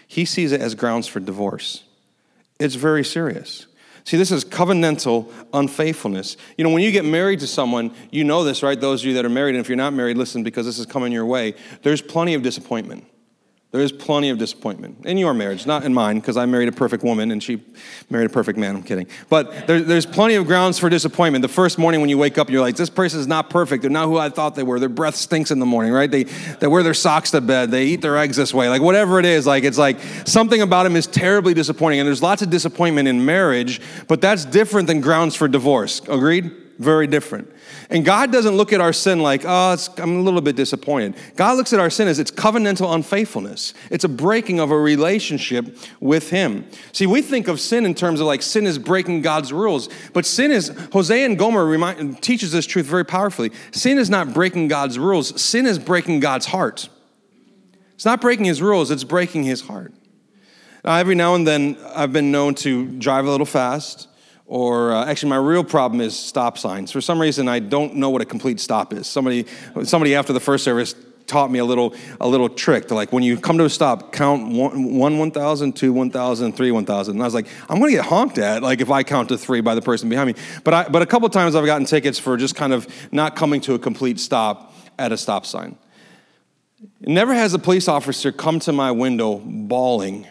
he 0.06 0.24
sees 0.24 0.52
it 0.52 0.60
as 0.60 0.74
grounds 0.74 1.06
for 1.08 1.20
divorce. 1.20 1.84
It's 2.60 2.74
very 2.74 3.04
serious. 3.04 3.66
See, 4.04 4.16
this 4.16 4.32
is 4.32 4.44
covenantal 4.44 5.32
unfaithfulness. 5.52 6.36
You 6.56 6.64
know, 6.64 6.70
when 6.70 6.82
you 6.82 6.90
get 6.90 7.04
married 7.04 7.40
to 7.40 7.46
someone, 7.46 7.94
you 8.10 8.24
know 8.24 8.42
this, 8.42 8.62
right? 8.62 8.80
Those 8.80 9.02
of 9.02 9.06
you 9.06 9.14
that 9.14 9.24
are 9.24 9.30
married, 9.30 9.54
and 9.54 9.60
if 9.60 9.68
you're 9.68 9.76
not 9.76 9.92
married, 9.92 10.16
listen 10.16 10.42
because 10.42 10.66
this 10.66 10.78
is 10.78 10.86
coming 10.86 11.12
your 11.12 11.24
way. 11.24 11.54
There's 11.82 12.02
plenty 12.02 12.34
of 12.34 12.42
disappointment. 12.42 13.04
There 13.72 13.80
is 13.80 13.90
plenty 13.90 14.28
of 14.28 14.36
disappointment 14.36 15.06
in 15.06 15.16
your 15.16 15.32
marriage, 15.32 15.64
not 15.64 15.84
in 15.84 15.94
mine, 15.94 16.20
because 16.20 16.36
I 16.36 16.44
married 16.44 16.68
a 16.68 16.72
perfect 16.72 17.02
woman 17.02 17.30
and 17.30 17.42
she 17.42 17.62
married 18.10 18.26
a 18.26 18.28
perfect 18.28 18.58
man. 18.58 18.76
I'm 18.76 18.82
kidding. 18.82 19.06
But 19.30 19.66
there, 19.66 19.80
there's 19.80 20.04
plenty 20.04 20.34
of 20.34 20.46
grounds 20.46 20.78
for 20.78 20.90
disappointment. 20.90 21.40
The 21.40 21.48
first 21.48 21.78
morning 21.78 22.02
when 22.02 22.10
you 22.10 22.18
wake 22.18 22.36
up, 22.36 22.50
you're 22.50 22.60
like, 22.60 22.76
this 22.76 22.90
person 22.90 23.18
is 23.18 23.26
not 23.26 23.48
perfect. 23.48 23.80
They're 23.80 23.90
not 23.90 24.08
who 24.08 24.18
I 24.18 24.28
thought 24.28 24.56
they 24.56 24.62
were. 24.62 24.78
Their 24.78 24.90
breath 24.90 25.14
stinks 25.14 25.50
in 25.50 25.58
the 25.58 25.64
morning, 25.64 25.90
right? 25.90 26.10
They, 26.10 26.24
they 26.24 26.66
wear 26.66 26.82
their 26.82 26.92
socks 26.92 27.30
to 27.30 27.40
bed. 27.40 27.70
They 27.70 27.86
eat 27.86 28.02
their 28.02 28.18
eggs 28.18 28.36
this 28.36 28.52
way. 28.52 28.68
Like, 28.68 28.82
whatever 28.82 29.18
it 29.18 29.24
is, 29.24 29.46
like, 29.46 29.64
it's 29.64 29.78
like 29.78 29.98
something 30.26 30.60
about 30.60 30.82
them 30.82 30.94
is 30.94 31.06
terribly 31.06 31.54
disappointing. 31.54 32.00
And 32.00 32.06
there's 32.06 32.22
lots 32.22 32.42
of 32.42 32.50
disappointment 32.50 33.08
in 33.08 33.24
marriage, 33.24 33.80
but 34.06 34.20
that's 34.20 34.44
different 34.44 34.86
than 34.86 35.00
grounds 35.00 35.34
for 35.34 35.48
divorce. 35.48 36.02
Agreed? 36.08 36.61
Very 36.78 37.06
different. 37.06 37.52
And 37.90 38.04
God 38.04 38.32
doesn't 38.32 38.56
look 38.56 38.72
at 38.72 38.80
our 38.80 38.92
sin 38.92 39.20
like, 39.20 39.42
oh, 39.44 39.76
I'm 39.98 40.16
a 40.16 40.22
little 40.22 40.40
bit 40.40 40.56
disappointed. 40.56 41.14
God 41.36 41.56
looks 41.56 41.72
at 41.72 41.80
our 41.80 41.90
sin 41.90 42.08
as 42.08 42.18
it's 42.18 42.30
covenantal 42.30 42.94
unfaithfulness. 42.94 43.74
It's 43.90 44.04
a 44.04 44.08
breaking 44.08 44.58
of 44.58 44.70
a 44.70 44.78
relationship 44.78 45.76
with 46.00 46.30
Him. 46.30 46.66
See, 46.92 47.06
we 47.06 47.20
think 47.22 47.48
of 47.48 47.60
sin 47.60 47.84
in 47.84 47.94
terms 47.94 48.20
of 48.20 48.26
like 48.26 48.42
sin 48.42 48.66
is 48.66 48.78
breaking 48.78 49.22
God's 49.22 49.52
rules, 49.52 49.88
but 50.12 50.24
sin 50.24 50.50
is, 50.50 50.68
Hosea 50.92 51.26
and 51.26 51.38
Gomer 51.38 51.64
remind, 51.64 52.22
teaches 52.22 52.52
this 52.52 52.66
truth 52.66 52.86
very 52.86 53.04
powerfully. 53.04 53.52
Sin 53.72 53.98
is 53.98 54.08
not 54.08 54.32
breaking 54.32 54.68
God's 54.68 54.98
rules, 54.98 55.40
sin 55.40 55.66
is 55.66 55.78
breaking 55.78 56.20
God's 56.20 56.46
heart. 56.46 56.88
It's 57.94 58.04
not 58.04 58.20
breaking 58.20 58.46
His 58.46 58.62
rules, 58.62 58.90
it's 58.90 59.04
breaking 59.04 59.44
His 59.44 59.60
heart. 59.60 59.92
Now, 60.84 60.96
every 60.96 61.14
now 61.14 61.34
and 61.34 61.46
then, 61.46 61.76
I've 61.94 62.12
been 62.12 62.32
known 62.32 62.54
to 62.56 62.86
drive 62.98 63.26
a 63.26 63.30
little 63.30 63.46
fast 63.46 64.08
or 64.52 64.92
uh, 64.92 65.06
actually 65.06 65.30
my 65.30 65.36
real 65.36 65.64
problem 65.64 66.02
is 66.02 66.14
stop 66.14 66.58
signs. 66.58 66.92
For 66.92 67.00
some 67.00 67.18
reason 67.18 67.48
i 67.48 67.58
don't 67.58 67.96
know 67.96 68.10
what 68.10 68.20
a 68.20 68.26
complete 68.26 68.60
stop 68.60 68.92
is. 68.92 69.06
Somebody 69.06 69.46
somebody 69.84 70.14
after 70.14 70.34
the 70.34 70.40
first 70.40 70.62
service 70.62 70.94
taught 71.26 71.50
me 71.50 71.58
a 71.58 71.64
little 71.64 71.94
a 72.20 72.28
little 72.28 72.50
trick 72.50 72.88
to 72.88 72.94
like 72.94 73.14
when 73.14 73.22
you 73.22 73.38
come 73.38 73.56
to 73.56 73.64
a 73.64 73.70
stop 73.70 74.12
count 74.12 74.52
one, 74.52 74.92
one 74.92 75.18
1000 75.18 75.74
two 75.74 75.90
1000 75.94 76.52
three 76.52 76.70
1000 76.70 77.14
and 77.14 77.22
i 77.22 77.24
was 77.24 77.32
like 77.32 77.46
i'm 77.70 77.78
going 77.78 77.92
to 77.92 77.96
get 77.96 78.04
honked 78.04 78.36
at 78.36 78.62
like 78.62 78.82
if 78.82 78.90
i 78.90 79.02
count 79.02 79.30
to 79.30 79.38
three 79.38 79.62
by 79.62 79.74
the 79.74 79.80
person 79.80 80.10
behind 80.10 80.26
me. 80.26 80.34
But 80.64 80.74
i 80.74 80.86
but 80.86 81.00
a 81.00 81.06
couple 81.06 81.30
times 81.30 81.54
i've 81.54 81.64
gotten 81.64 81.86
tickets 81.86 82.18
for 82.18 82.36
just 82.36 82.54
kind 82.54 82.74
of 82.74 82.86
not 83.10 83.34
coming 83.34 83.62
to 83.62 83.72
a 83.72 83.78
complete 83.78 84.20
stop 84.20 84.74
at 84.98 85.12
a 85.12 85.16
stop 85.16 85.46
sign. 85.46 85.78
Never 87.00 87.32
has 87.32 87.54
a 87.54 87.58
police 87.58 87.88
officer 87.88 88.32
come 88.32 88.60
to 88.60 88.72
my 88.72 88.90
window 88.90 89.40
bawling 89.42 90.26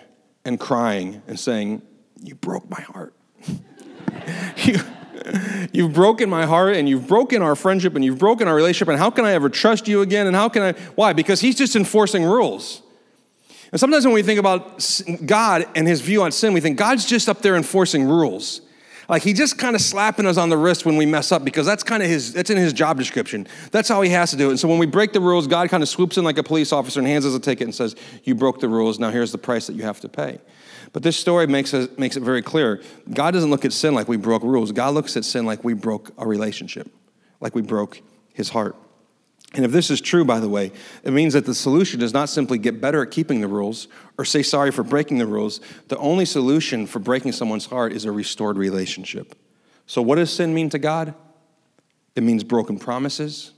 and 0.45 0.59
crying 0.59 1.23
and 1.25 1.39
saying 1.39 1.81
you 2.21 2.35
broke 2.35 2.69
my 2.69 2.81
heart 2.81 3.15
you, 4.65 4.79
you've 5.71 5.93
broken 5.93 6.29
my 6.29 6.45
heart 6.45 6.75
and 6.75 6.87
you've 6.87 7.07
broken 7.07 7.41
our 7.41 7.55
friendship 7.55 7.95
and 7.95 8.03
you've 8.03 8.19
broken 8.19 8.47
our 8.47 8.55
relationship. 8.55 8.89
And 8.89 8.97
how 8.97 9.09
can 9.09 9.25
I 9.25 9.33
ever 9.33 9.49
trust 9.49 9.87
you 9.87 10.01
again? 10.01 10.27
And 10.27 10.35
how 10.35 10.49
can 10.49 10.61
I? 10.63 10.71
Why? 10.95 11.13
Because 11.13 11.41
he's 11.41 11.55
just 11.55 11.75
enforcing 11.75 12.23
rules. 12.23 12.81
And 13.71 13.79
sometimes 13.79 14.05
when 14.05 14.13
we 14.13 14.23
think 14.23 14.39
about 14.39 14.85
God 15.25 15.65
and 15.75 15.87
his 15.87 16.01
view 16.01 16.23
on 16.23 16.31
sin, 16.31 16.53
we 16.53 16.59
think 16.59 16.77
God's 16.77 17.05
just 17.05 17.29
up 17.29 17.41
there 17.41 17.55
enforcing 17.55 18.03
rules. 18.03 18.61
Like 19.07 19.23
he 19.23 19.33
just 19.33 19.57
kind 19.57 19.75
of 19.75 19.81
slapping 19.81 20.25
us 20.25 20.37
on 20.37 20.49
the 20.49 20.57
wrist 20.57 20.85
when 20.85 20.95
we 20.95 21.05
mess 21.05 21.31
up 21.31 21.43
because 21.43 21.65
that's 21.65 21.83
kind 21.83 22.01
of 22.01 22.07
his, 22.07 22.33
that's 22.33 22.49
in 22.49 22.57
his 22.57 22.71
job 22.71 22.97
description. 22.97 23.47
That's 23.71 23.89
how 23.89 24.01
he 24.01 24.09
has 24.11 24.31
to 24.31 24.37
do 24.37 24.47
it. 24.47 24.51
And 24.51 24.59
so 24.59 24.67
when 24.67 24.77
we 24.77 24.85
break 24.85 25.11
the 25.11 25.19
rules, 25.19 25.47
God 25.47 25.69
kind 25.69 25.83
of 25.83 25.89
swoops 25.89 26.17
in 26.17 26.23
like 26.23 26.37
a 26.37 26.43
police 26.43 26.71
officer 26.71 26.99
and 26.99 27.07
hands 27.07 27.25
us 27.25 27.35
a 27.35 27.39
ticket 27.39 27.65
and 27.65 27.75
says, 27.75 27.95
You 28.23 28.35
broke 28.35 28.61
the 28.61 28.69
rules. 28.69 28.99
Now 28.99 29.09
here's 29.09 29.31
the 29.33 29.37
price 29.37 29.67
that 29.67 29.73
you 29.73 29.83
have 29.83 29.99
to 30.01 30.09
pay. 30.09 30.39
But 30.93 31.03
this 31.03 31.17
story 31.17 31.47
makes 31.47 31.73
it, 31.73 31.97
makes 31.97 32.17
it 32.17 32.23
very 32.23 32.41
clear. 32.41 32.81
God 33.13 33.31
doesn't 33.31 33.49
look 33.49 33.63
at 33.63 33.73
sin 33.73 33.93
like 33.93 34.07
we 34.07 34.17
broke 34.17 34.43
rules. 34.43 34.71
God 34.71 34.93
looks 34.93 35.15
at 35.15 35.23
sin 35.23 35.45
like 35.45 35.63
we 35.63 35.73
broke 35.73 36.11
a 36.17 36.27
relationship, 36.27 36.91
like 37.39 37.55
we 37.55 37.61
broke 37.61 38.01
his 38.33 38.49
heart. 38.49 38.75
And 39.53 39.65
if 39.65 39.71
this 39.71 39.91
is 39.91 39.99
true, 39.99 40.23
by 40.23 40.39
the 40.39 40.47
way, 40.47 40.71
it 41.03 41.11
means 41.11 41.33
that 41.33 41.45
the 41.45 41.55
solution 41.55 42.01
is 42.01 42.13
not 42.13 42.29
simply 42.29 42.57
get 42.57 42.79
better 42.79 43.01
at 43.01 43.11
keeping 43.11 43.41
the 43.41 43.47
rules 43.47 43.89
or 44.17 44.23
say 44.23 44.43
sorry 44.43 44.71
for 44.71 44.83
breaking 44.83 45.17
the 45.17 45.25
rules. 45.25 45.59
The 45.89 45.97
only 45.97 46.25
solution 46.25 46.87
for 46.87 46.99
breaking 46.99 47.33
someone's 47.33 47.65
heart 47.65 47.91
is 47.91 48.05
a 48.05 48.11
restored 48.11 48.57
relationship. 48.57 49.35
So, 49.87 50.01
what 50.01 50.15
does 50.15 50.31
sin 50.31 50.53
mean 50.53 50.69
to 50.69 50.79
God? 50.79 51.13
It 52.15 52.23
means 52.23 52.45
broken 52.45 52.79
promises, 52.79 53.51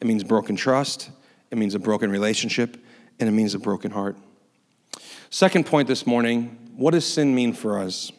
it 0.00 0.06
means 0.06 0.22
broken 0.22 0.54
trust, 0.54 1.10
it 1.50 1.58
means 1.58 1.74
a 1.74 1.80
broken 1.80 2.10
relationship, 2.10 2.76
and 3.18 3.28
it 3.28 3.32
means 3.32 3.54
a 3.54 3.58
broken 3.58 3.90
heart. 3.90 4.16
Second 5.30 5.66
point 5.66 5.88
this 5.88 6.06
morning 6.06 6.61
what 6.76 6.92
does 6.92 7.06
sin 7.06 7.34
mean 7.34 7.52
for 7.52 7.78
us? 7.78 8.12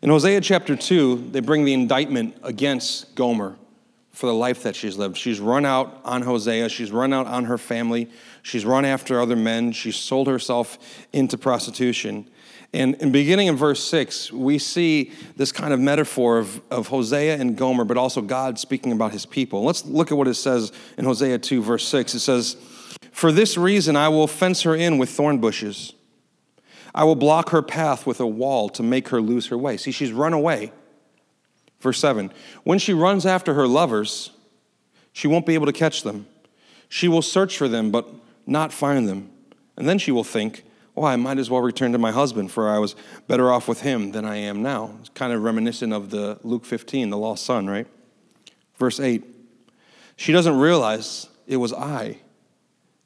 In 0.00 0.10
Hosea 0.10 0.40
chapter 0.40 0.76
2, 0.76 1.30
they 1.32 1.40
bring 1.40 1.64
the 1.64 1.72
indictment 1.72 2.36
against 2.42 3.14
Gomer 3.16 3.56
for 4.12 4.26
the 4.26 4.34
life 4.34 4.62
that 4.62 4.76
she's 4.76 4.96
lived. 4.96 5.16
She's 5.16 5.40
run 5.40 5.64
out 5.64 6.00
on 6.04 6.22
Hosea, 6.22 6.68
she's 6.68 6.90
run 6.90 7.12
out 7.12 7.26
on 7.26 7.44
her 7.44 7.58
family, 7.58 8.08
she's 8.42 8.64
run 8.64 8.84
after 8.84 9.20
other 9.20 9.36
men, 9.36 9.72
she's 9.72 9.96
sold 9.96 10.28
herself 10.28 10.78
into 11.12 11.36
prostitution. 11.38 12.28
And 12.72 12.96
in 12.96 13.12
beginning 13.12 13.46
in 13.46 13.56
verse 13.56 13.82
6, 13.82 14.32
we 14.32 14.58
see 14.58 15.12
this 15.36 15.52
kind 15.52 15.72
of 15.72 15.80
metaphor 15.80 16.38
of, 16.38 16.60
of 16.70 16.88
Hosea 16.88 17.36
and 17.36 17.56
Gomer, 17.56 17.84
but 17.84 17.96
also 17.96 18.20
God 18.20 18.58
speaking 18.58 18.92
about 18.92 19.12
his 19.12 19.24
people. 19.24 19.64
Let's 19.64 19.84
look 19.86 20.12
at 20.12 20.18
what 20.18 20.28
it 20.28 20.34
says 20.34 20.70
in 20.96 21.04
Hosea 21.04 21.38
2, 21.38 21.62
verse 21.62 21.86
6. 21.88 22.14
It 22.14 22.20
says, 22.20 22.56
For 23.10 23.32
this 23.32 23.56
reason 23.56 23.96
I 23.96 24.10
will 24.10 24.26
fence 24.26 24.62
her 24.62 24.74
in 24.74 24.98
with 24.98 25.10
thorn 25.10 25.38
bushes. 25.38 25.94
I 26.94 27.04
will 27.04 27.14
block 27.14 27.50
her 27.50 27.62
path 27.62 28.06
with 28.06 28.20
a 28.20 28.26
wall 28.26 28.68
to 28.70 28.82
make 28.82 29.08
her 29.08 29.20
lose 29.20 29.48
her 29.48 29.58
way. 29.58 29.76
See, 29.76 29.90
she's 29.90 30.12
run 30.12 30.32
away. 30.32 30.72
Verse 31.80 31.98
7 31.98 32.32
When 32.64 32.78
she 32.78 32.94
runs 32.94 33.26
after 33.26 33.54
her 33.54 33.66
lovers, 33.66 34.30
she 35.12 35.28
won't 35.28 35.46
be 35.46 35.54
able 35.54 35.66
to 35.66 35.72
catch 35.72 36.02
them. 36.02 36.26
She 36.88 37.08
will 37.08 37.22
search 37.22 37.56
for 37.56 37.68
them, 37.68 37.90
but 37.90 38.08
not 38.46 38.72
find 38.72 39.08
them. 39.08 39.30
And 39.76 39.88
then 39.88 39.98
she 39.98 40.10
will 40.10 40.24
think, 40.24 40.64
oh, 40.96 41.04
I 41.04 41.16
might 41.16 41.38
as 41.38 41.50
well 41.50 41.60
return 41.60 41.92
to 41.92 41.98
my 41.98 42.10
husband, 42.10 42.50
for 42.50 42.68
I 42.68 42.78
was 42.78 42.96
better 43.26 43.52
off 43.52 43.68
with 43.68 43.82
him 43.82 44.12
than 44.12 44.24
I 44.24 44.36
am 44.36 44.62
now. 44.62 44.96
It's 45.00 45.10
kind 45.10 45.32
of 45.32 45.42
reminiscent 45.42 45.92
of 45.92 46.10
the 46.10 46.38
Luke 46.42 46.64
15, 46.64 47.10
the 47.10 47.18
lost 47.18 47.44
son, 47.44 47.68
right? 47.68 47.86
Verse 48.76 48.98
8. 48.98 49.24
She 50.16 50.32
doesn't 50.32 50.58
realize 50.58 51.28
it 51.46 51.58
was 51.58 51.72
I. 51.72 52.18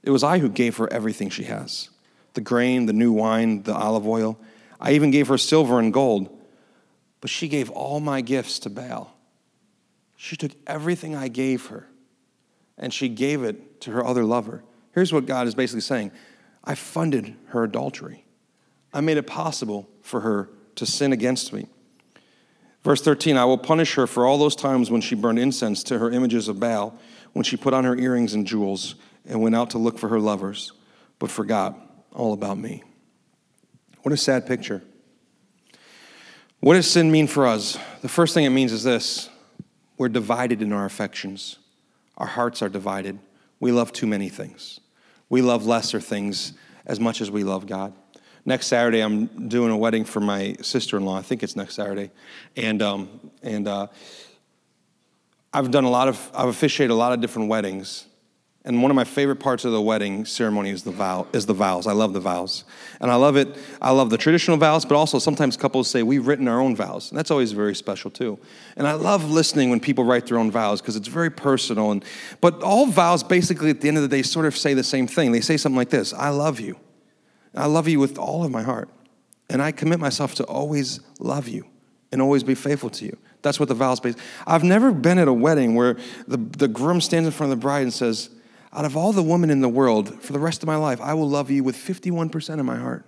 It 0.03 0.11
was 0.11 0.23
I 0.23 0.39
who 0.39 0.49
gave 0.49 0.77
her 0.79 0.91
everything 0.93 1.29
she 1.29 1.45
has 1.45 1.91
the 2.35 2.41
grain, 2.41 2.87
the 2.87 2.93
new 2.93 3.13
wine, 3.13 3.63
the 3.63 3.75
olive 3.75 4.07
oil. 4.07 4.39
I 4.81 4.93
even 4.93 5.11
gave 5.11 5.29
her 5.29 5.39
silver 5.39 5.79
and 5.79 5.93
gold. 5.93 6.39
But 7.21 7.31
she 7.31 7.49
gave 7.49 7.71
all 7.71 8.01
my 8.01 8.21
gifts 8.21 8.59
to 8.61 8.71
Baal. 8.71 9.17
She 10.17 10.37
took 10.37 10.53
everything 10.67 11.15
I 11.15 11.29
gave 11.29 11.67
her 11.67 11.89
and 12.77 12.93
she 12.93 13.09
gave 13.09 13.45
it 13.45 13.81
to 13.83 13.93
her 13.93 14.05
other 14.05 14.25
lover. 14.25 14.65
Here's 14.93 15.13
what 15.13 15.27
God 15.27 15.47
is 15.47 15.55
basically 15.55 15.83
saying 15.83 16.11
I 16.65 16.75
funded 16.75 17.35
her 17.49 17.65
adultery. 17.65 18.25
I 18.93 19.01
made 19.01 19.17
it 19.17 19.27
possible 19.27 19.89
for 20.03 20.21
her 20.21 20.51
to 20.77 20.85
sin 20.85 21.13
against 21.13 21.53
me. 21.53 21.67
Verse 22.83 23.01
13 23.01 23.37
I 23.37 23.45
will 23.45 23.59
punish 23.59 23.95
her 23.95 24.07
for 24.07 24.27
all 24.27 24.39
those 24.39 24.57
times 24.57 24.91
when 24.91 25.01
she 25.01 25.15
burned 25.15 25.39
incense 25.39 25.83
to 25.85 25.99
her 25.99 26.11
images 26.11 26.49
of 26.49 26.59
Baal, 26.59 26.99
when 27.33 27.45
she 27.45 27.57
put 27.57 27.73
on 27.73 27.85
her 27.85 27.97
earrings 27.97 28.35
and 28.35 28.47
jewels 28.47 28.97
and 29.25 29.41
went 29.41 29.55
out 29.55 29.71
to 29.71 29.79
look 29.79 29.99
for 29.99 30.09
her 30.09 30.19
lovers, 30.19 30.73
but 31.19 31.31
forgot 31.31 31.92
all 32.15 32.33
about 32.33 32.59
me. 32.59 32.83
What 34.03 34.13
a 34.13 34.17
sad 34.17 34.47
picture. 34.47 34.83
What 36.61 36.75
does 36.75 36.91
sin 36.91 37.11
mean 37.11 37.27
for 37.27 37.47
us? 37.47 37.77
The 38.03 38.09
first 38.09 38.35
thing 38.35 38.45
it 38.45 38.51
means 38.51 38.73
is 38.73 38.85
this 38.85 39.29
we're 39.99 40.09
divided 40.09 40.63
in 40.63 40.73
our 40.73 40.85
affections, 40.85 41.59
our 42.17 42.27
hearts 42.27 42.63
are 42.63 42.69
divided. 42.69 43.19
We 43.61 43.71
love 43.71 43.93
too 43.93 44.09
many 44.09 44.29
things. 44.29 44.81
We 45.29 45.41
love 45.41 45.67
lesser 45.67 46.01
things 46.01 46.53
as 46.85 46.99
much 46.99 47.21
as 47.21 47.31
we 47.31 47.45
love 47.45 47.67
God. 47.67 47.93
Next 48.45 48.67
Saturday, 48.67 49.01
I'm 49.01 49.49
doing 49.49 49.71
a 49.71 49.77
wedding 49.77 50.05
for 50.05 50.19
my 50.19 50.57
sister 50.63 50.97
in 50.97 51.05
law. 51.05 51.17
I 51.17 51.23
think 51.23 51.45
it's 51.45 51.55
next 51.55 51.77
Saturday. 51.77 52.11
And, 52.57 52.83
um, 52.83 53.31
and 53.41 53.69
uh, 53.69 53.87
I've 55.53 55.71
done 55.71 55.85
a 55.85 55.91
lot 55.91 56.09
of, 56.09 56.31
I've 56.35 56.49
officiated 56.49 56.91
a 56.91 56.97
lot 56.97 57.13
of 57.13 57.21
different 57.21 57.49
weddings. 57.49 58.07
And 58.65 58.81
one 58.81 58.93
of 58.93 58.95
my 58.95 59.03
favorite 59.03 59.41
parts 59.41 59.65
of 59.65 59.73
the 59.73 59.83
wedding 59.83 60.25
ceremony 60.25 60.71
is 60.71 60.85
the 60.85 60.93
vow 60.93 61.27
is 61.33 61.47
the 61.47 61.55
vows. 61.55 61.89
I 61.89 61.93
love 61.93 62.13
the 62.13 62.21
vows. 62.21 62.63
And 63.01 63.11
I 63.11 63.17
love 63.17 63.37
it. 63.37 63.57
I 63.81 63.91
love 63.91 64.11
the 64.11 64.17
traditional 64.17 64.57
vows, 64.57 64.85
but 64.85 64.95
also 64.95 65.19
sometimes 65.19 65.57
couples 65.57 65.91
say 65.91 66.05
we've 66.05 66.29
written 66.29 66.47
our 66.47 66.61
own 66.61 66.77
vows. 66.77 67.11
And 67.11 67.19
that's 67.19 67.33
always 67.33 67.51
very 67.51 67.75
special 67.75 68.09
too. 68.09 68.39
And 68.77 68.87
I 68.87 68.93
love 68.93 69.29
listening 69.29 69.71
when 69.71 69.81
people 69.81 70.05
write 70.05 70.27
their 70.27 70.39
own 70.39 70.53
vows 70.53 70.81
because 70.81 70.95
it's 70.95 71.09
very 71.09 71.31
personal 71.31 71.91
and 71.91 72.05
but 72.41 72.63
all 72.63 72.87
vows 72.87 73.25
basically 73.25 73.71
at 73.71 73.81
the 73.81 73.89
end 73.89 73.97
of 73.97 74.05
the 74.05 74.09
day 74.09 74.23
sort 74.23 74.47
of 74.47 74.57
say 74.57 74.75
the 74.75 74.85
same 74.85 75.09
thing. 75.09 75.33
They 75.33 75.41
say 75.41 75.57
something 75.57 75.77
like 75.77 75.91
this, 75.91 76.15
I 76.15 76.29
love 76.29 76.61
you. 76.61 76.79
I 77.55 77.67
love 77.67 77.89
you 77.89 77.99
with 77.99 78.17
all 78.17 78.45
of 78.45 78.53
my 78.53 78.63
heart. 78.63 78.89
And 79.51 79.61
I 79.61 79.73
commit 79.73 79.99
myself 79.99 80.37
to 80.37 80.45
always 80.45 81.01
love 81.19 81.49
you 81.49 81.67
and 82.13 82.23
always 82.23 82.45
be 82.45 82.55
faithful 82.55 82.91
to 82.91 83.05
you. 83.07 83.19
That's 83.43 83.59
what 83.59 83.69
the 83.69 83.75
vows 83.75 83.99
base. 83.99 84.15
I've 84.47 84.63
never 84.63 84.93
been 84.93 85.19
at 85.19 85.27
a 85.27 85.33
wedding 85.33 85.75
where 85.75 85.97
the, 86.29 86.37
the 86.37 86.69
groom 86.69 87.01
stands 87.01 87.27
in 87.27 87.33
front 87.33 87.53
of 87.53 87.59
the 87.59 87.63
bride 87.63 87.83
and 87.83 87.93
says, 87.93 88.31
out 88.73 88.85
of 88.85 88.97
all 88.97 89.13
the 89.13 89.23
women 89.23 89.51
in 89.51 89.61
the 89.61 89.69
world, 89.69 90.23
for 90.23 90.33
the 90.33 90.39
rest 90.39 90.63
of 90.63 90.67
my 90.67 90.77
life, 90.77 91.01
I 91.01 91.15
will 91.15 91.29
love 91.29 91.51
you 91.51 91.63
with 91.63 91.77
51% 91.77 92.59
of 92.59 92.65
my 92.65 92.77
heart. 92.77 93.05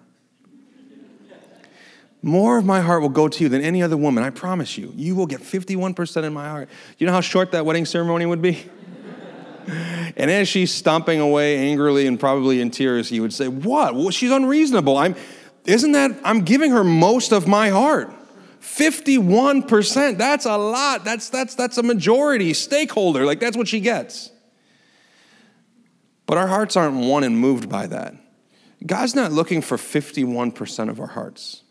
More 2.22 2.56
of 2.56 2.64
my 2.64 2.80
heart 2.80 3.02
will 3.02 3.10
go 3.10 3.28
to 3.28 3.42
you 3.42 3.50
than 3.50 3.60
any 3.60 3.82
other 3.82 3.98
woman, 3.98 4.24
I 4.24 4.30
promise 4.30 4.78
you. 4.78 4.92
You 4.96 5.14
will 5.14 5.26
get 5.26 5.40
51% 5.40 6.24
in 6.24 6.32
my 6.32 6.48
heart. 6.48 6.70
You 6.96 7.06
know 7.06 7.12
how 7.12 7.20
short 7.20 7.52
that 7.52 7.66
wedding 7.66 7.84
ceremony 7.84 8.24
would 8.24 8.40
be? 8.40 8.64
and 9.66 10.30
as 10.30 10.48
she's 10.48 10.72
stomping 10.72 11.20
away 11.20 11.58
angrily 11.58 12.06
and 12.06 12.18
probably 12.18 12.60
in 12.62 12.70
tears, 12.70 13.10
he 13.10 13.20
would 13.20 13.32
say, 13.32 13.48
What? 13.48 13.94
Well, 13.94 14.10
she's 14.10 14.30
unreasonable. 14.30 14.96
I'm, 14.96 15.16
isn't 15.66 15.92
that, 15.92 16.18
I'm 16.24 16.40
giving 16.40 16.70
her 16.70 16.82
most 16.82 17.32
of 17.32 17.46
my 17.46 17.68
heart. 17.68 18.10
51%. 18.60 20.16
That's 20.16 20.46
a 20.46 20.56
lot. 20.56 21.04
That's, 21.04 21.28
that's, 21.28 21.54
that's 21.54 21.76
a 21.76 21.82
majority 21.82 22.54
stakeholder. 22.54 23.26
Like, 23.26 23.38
that's 23.38 23.56
what 23.56 23.68
she 23.68 23.80
gets. 23.80 24.30
But 26.26 26.38
our 26.38 26.46
hearts 26.46 26.76
aren't 26.76 26.96
won 26.96 27.24
and 27.24 27.38
moved 27.38 27.68
by 27.68 27.86
that. 27.86 28.14
God's 28.86 29.14
not 29.14 29.32
looking 29.32 29.62
for 29.62 29.76
51% 29.76 30.88
of 30.88 31.00
our 31.00 31.06
hearts. 31.06 31.62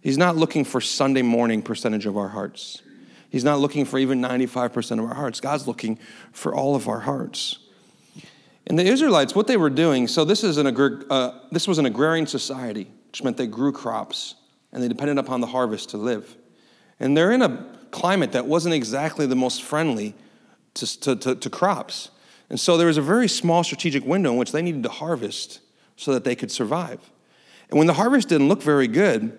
He's 0.00 0.18
not 0.18 0.36
looking 0.36 0.64
for 0.64 0.80
Sunday 0.80 1.22
morning 1.22 1.62
percentage 1.62 2.06
of 2.06 2.16
our 2.16 2.28
hearts. 2.28 2.82
He's 3.28 3.44
not 3.44 3.60
looking 3.60 3.84
for 3.84 3.98
even 3.98 4.20
95% 4.20 4.98
of 4.98 5.04
our 5.04 5.14
hearts. 5.14 5.40
God's 5.40 5.66
looking 5.66 5.98
for 6.32 6.54
all 6.54 6.74
of 6.74 6.88
our 6.88 7.00
hearts. 7.00 7.58
And 8.66 8.78
the 8.78 8.84
Israelites, 8.84 9.34
what 9.34 9.46
they 9.46 9.56
were 9.56 9.70
doing, 9.70 10.08
so 10.08 10.24
this, 10.24 10.42
is 10.42 10.56
an, 10.56 10.66
uh, 10.66 11.40
this 11.50 11.68
was 11.68 11.78
an 11.78 11.86
agrarian 11.86 12.26
society, 12.26 12.90
which 13.08 13.22
meant 13.22 13.36
they 13.36 13.46
grew 13.46 13.72
crops 13.72 14.34
and 14.72 14.82
they 14.82 14.88
depended 14.88 15.18
upon 15.18 15.40
the 15.40 15.46
harvest 15.46 15.90
to 15.90 15.96
live. 15.96 16.36
And 16.98 17.16
they're 17.16 17.32
in 17.32 17.42
a 17.42 17.66
climate 17.90 18.32
that 18.32 18.46
wasn't 18.46 18.74
exactly 18.74 19.26
the 19.26 19.36
most 19.36 19.62
friendly 19.62 20.14
to, 20.74 21.00
to, 21.00 21.16
to, 21.16 21.34
to 21.36 21.50
crops. 21.50 22.10
And 22.50 22.58
so 22.58 22.76
there 22.76 22.88
was 22.88 22.98
a 22.98 23.02
very 23.02 23.28
small 23.28 23.64
strategic 23.64 24.04
window 24.04 24.32
in 24.32 24.36
which 24.36 24.52
they 24.52 24.60
needed 24.60 24.82
to 24.82 24.88
harvest 24.88 25.60
so 25.96 26.12
that 26.12 26.24
they 26.24 26.34
could 26.34 26.50
survive. 26.50 26.98
And 27.70 27.78
when 27.78 27.86
the 27.86 27.94
harvest 27.94 28.28
didn't 28.28 28.48
look 28.48 28.62
very 28.62 28.88
good, 28.88 29.38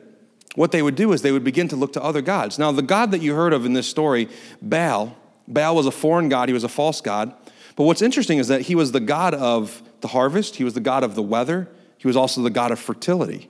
what 0.55 0.71
they 0.71 0.81
would 0.81 0.95
do 0.95 1.11
is 1.11 1.21
they 1.21 1.31
would 1.31 1.43
begin 1.43 1.67
to 1.67 1.75
look 1.75 1.93
to 1.93 2.03
other 2.03 2.21
gods. 2.21 2.57
Now, 2.57 2.71
the 2.71 2.81
God 2.81 3.11
that 3.11 3.21
you 3.21 3.35
heard 3.35 3.53
of 3.53 3.65
in 3.65 3.73
this 3.73 3.87
story, 3.87 4.29
Baal, 4.61 5.15
Baal 5.47 5.75
was 5.75 5.85
a 5.85 5.91
foreign 5.91 6.29
god, 6.29 6.49
he 6.49 6.53
was 6.53 6.63
a 6.63 6.69
false 6.69 7.01
god. 7.01 7.33
But 7.75 7.83
what's 7.83 8.01
interesting 8.01 8.37
is 8.37 8.47
that 8.47 8.61
he 8.61 8.75
was 8.75 8.91
the 8.91 8.99
god 8.99 9.33
of 9.33 9.81
the 10.01 10.09
harvest, 10.09 10.55
he 10.55 10.63
was 10.63 10.73
the 10.73 10.81
god 10.81 11.03
of 11.03 11.15
the 11.15 11.21
weather, 11.21 11.69
he 11.97 12.07
was 12.07 12.15
also 12.15 12.41
the 12.41 12.49
god 12.49 12.71
of 12.71 12.79
fertility. 12.79 13.49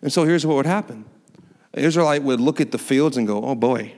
And 0.00 0.12
so 0.12 0.24
here's 0.24 0.46
what 0.46 0.56
would 0.56 0.66
happen 0.66 1.04
an 1.74 1.84
Israelite 1.84 2.22
would 2.22 2.40
look 2.40 2.60
at 2.60 2.70
the 2.70 2.78
fields 2.78 3.16
and 3.16 3.26
go, 3.26 3.44
Oh 3.44 3.54
boy, 3.54 3.94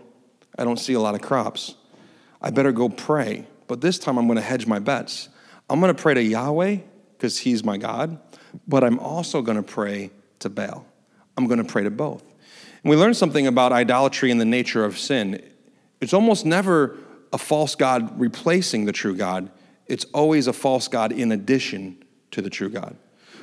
I 0.57 0.65
don't 0.65 0.79
see 0.79 0.93
a 0.93 1.01
lot 1.01 1.15
of 1.15 1.23
crops. 1.23 1.75
I 2.41 2.51
better 2.51 2.73
go 2.73 2.89
pray 2.89 3.47
but 3.67 3.81
this 3.81 3.99
time 3.99 4.19
I'm 4.19 4.27
going 4.27 4.37
to 4.37 4.43
hedge 4.43 4.67
my 4.67 4.79
bets. 4.79 5.29
I'm 5.69 5.81
going 5.81 5.95
to 5.95 6.01
pray 6.01 6.15
to 6.15 6.23
Yahweh 6.23 6.79
because 7.17 7.39
he's 7.39 7.65
my 7.65 7.77
God, 7.77 8.19
but 8.67 8.85
I'm 8.85 8.99
also 8.99 9.43
going 9.43 9.57
to 9.57 9.63
pray 9.63 10.11
to 10.41 10.51
Baal. 10.51 10.87
I'm 11.37 11.47
going 11.47 11.59
to 11.59 11.65
pray 11.65 11.85
to 11.85 11.91
both. 11.91 12.23
And 12.23 12.91
we 12.91 12.97
learn 12.97 13.15
something 13.15 13.47
about 13.47 13.73
idolatry 13.73 14.31
and 14.31 14.41
the 14.41 14.45
nature 14.45 14.85
of 14.85 14.99
sin. 14.99 15.43
It's 16.01 16.13
almost 16.13 16.45
never 16.45 16.99
a 17.33 17.39
false 17.39 17.75
God 17.75 18.21
replacing 18.21 18.85
the 18.85 18.93
true 18.93 19.17
God, 19.17 19.51
it's 19.87 20.05
always 20.15 20.47
a 20.47 20.53
false 20.53 20.87
God 20.87 21.13
in 21.13 21.33
addition 21.33 22.03
to 22.31 22.41
the 22.41 22.49
true 22.49 22.71
God. 22.71 22.97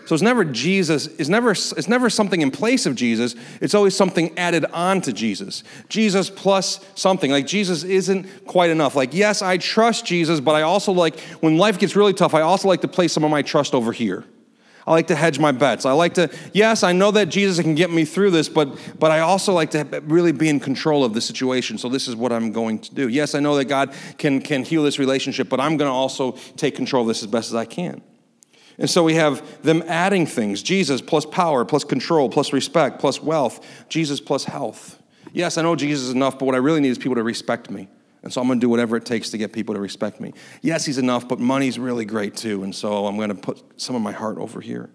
So 0.06 0.16
it's 0.16 0.22
never 0.22 0.44
Jesus, 0.44 1.08
it's 1.08 1.30
never, 1.30 1.52
it's 1.52 1.88
never 1.88 2.10
something 2.10 2.42
in 2.42 2.52
place 2.52 2.86
of 2.86 2.96
Jesus, 2.96 3.36
it's 3.62 3.74
always 3.74 3.96
something 3.96 4.38
added 4.38 4.66
on 4.74 5.02
to 5.02 5.14
Jesus. 5.14 5.64
Jesus 5.90 6.30
plus 6.30 6.84
something. 6.96 7.32
Like 7.32 7.48
Jesus 7.48 7.84
isn't 7.84 8.46
quite 8.46 8.72
enough. 8.72 8.96
Like, 8.96 9.14
yes, 9.14 9.42
I 9.42 9.58
trust 9.58 10.06
Jesus, 10.06 10.40
but 10.40 10.56
I 10.56 10.64
also 10.64 10.92
like, 10.92 11.20
when 11.40 11.58
life 11.58 11.80
gets 11.80 11.96
really 11.96 12.14
tough, 12.14 12.34
I 12.34 12.42
also 12.42 12.68
like 12.68 12.82
to 12.82 12.88
place 12.88 13.14
some 13.14 13.24
of 13.24 13.32
my 13.32 13.42
trust 13.42 13.74
over 13.74 13.92
here. 13.92 14.26
I 14.86 14.92
like 14.92 15.08
to 15.08 15.16
hedge 15.16 15.38
my 15.38 15.52
bets. 15.52 15.86
I 15.86 15.92
like 15.92 16.16
to, 16.16 16.30
yes, 16.54 16.84
I 16.84 16.92
know 16.92 17.12
that 17.12 17.30
Jesus 17.30 17.64
can 17.64 17.76
get 17.76 17.92
me 17.92 18.04
through 18.04 18.32
this, 18.32 18.50
but, 18.50 18.78
but 18.98 19.12
I 19.12 19.20
also 19.20 19.54
like 19.54 19.72
to 19.72 20.02
really 20.06 20.32
be 20.32 20.50
in 20.50 20.60
control 20.60 21.06
of 21.06 21.14
the 21.14 21.22
situation. 21.22 21.78
So 21.78 21.88
this 21.88 22.08
is 22.08 22.16
what 22.16 22.32
I'm 22.32 22.52
going 22.52 22.80
to 22.80 22.96
do. 22.96 23.08
Yes, 23.08 23.36
I 23.36 23.40
know 23.40 23.56
that 23.58 23.66
God 23.66 23.94
can, 24.18 24.42
can 24.42 24.64
heal 24.64 24.84
this 24.84 24.98
relationship, 24.98 25.50
but 25.50 25.60
I'm 25.60 25.78
going 25.78 25.90
to 25.90 25.94
also 25.94 26.32
take 26.58 26.76
control 26.76 27.04
of 27.04 27.08
this 27.08 27.22
as 27.22 27.28
best 27.28 27.50
as 27.50 27.56
I 27.56 27.66
can. 27.66 28.02
And 28.78 28.90
so 28.90 29.04
we 29.04 29.16
have 29.16 29.62
them 29.64 29.84
adding 29.88 30.26
things 30.26 30.64
Jesus 30.64 31.02
plus 31.02 31.26
power, 31.26 31.66
plus 31.66 31.84
control, 31.84 32.30
plus 32.30 32.54
respect, 32.54 33.00
plus 33.00 33.22
wealth, 33.22 33.66
Jesus 33.90 34.20
plus 34.20 34.46
health. 34.46 35.02
Yes, 35.34 35.58
I 35.58 35.62
know 35.62 35.76
Jesus 35.76 36.08
is 36.08 36.14
enough, 36.14 36.40
but 36.40 36.46
what 36.46 36.56
I 36.56 36.60
really 36.60 36.82
need 36.82 36.90
is 36.90 36.98
people 36.98 37.16
to 37.16 37.24
respect 37.24 37.70
me. 37.70 37.88
And 38.24 38.32
so 38.32 38.42
I'm 38.42 38.48
going 38.48 38.60
to 38.60 38.64
do 38.64 38.70
whatever 38.70 38.96
it 38.98 39.06
takes 39.06 39.32
to 39.32 39.38
get 39.38 39.52
people 39.52 39.74
to 39.74 39.82
respect 39.82 40.20
me. 40.20 40.34
Yes, 40.62 40.86
he's 40.86 40.98
enough, 40.98 41.28
but 41.28 41.40
money's 41.40 41.80
really 41.80 42.06
great 42.06 42.36
too. 42.36 42.64
And 42.64 42.74
so 42.74 43.08
I'm 43.08 43.18
going 43.18 43.30
to 43.30 43.36
put 43.36 43.82
some 43.82 43.96
of 43.96 44.02
my 44.02 44.12
heart 44.12 44.38
over 44.38 44.62
here. 44.62 44.90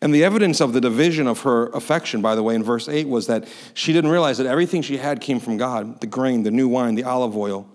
And 0.00 0.14
the 0.14 0.24
evidence 0.24 0.60
of 0.60 0.72
the 0.72 0.80
division 0.80 1.26
of 1.26 1.40
her 1.40 1.68
affection, 1.68 2.20
by 2.20 2.34
the 2.34 2.42
way, 2.42 2.54
in 2.54 2.62
verse 2.62 2.88
8 2.88 3.08
was 3.08 3.26
that 3.28 3.48
she 3.74 3.92
didn't 3.92 4.10
realize 4.10 4.38
that 4.38 4.46
everything 4.46 4.82
she 4.82 4.98
had 4.98 5.20
came 5.20 5.40
from 5.40 5.56
God 5.56 6.00
the 6.00 6.06
grain, 6.06 6.42
the 6.42 6.50
new 6.50 6.68
wine, 6.68 6.94
the 6.94 7.04
olive 7.04 7.36
oil. 7.36 7.68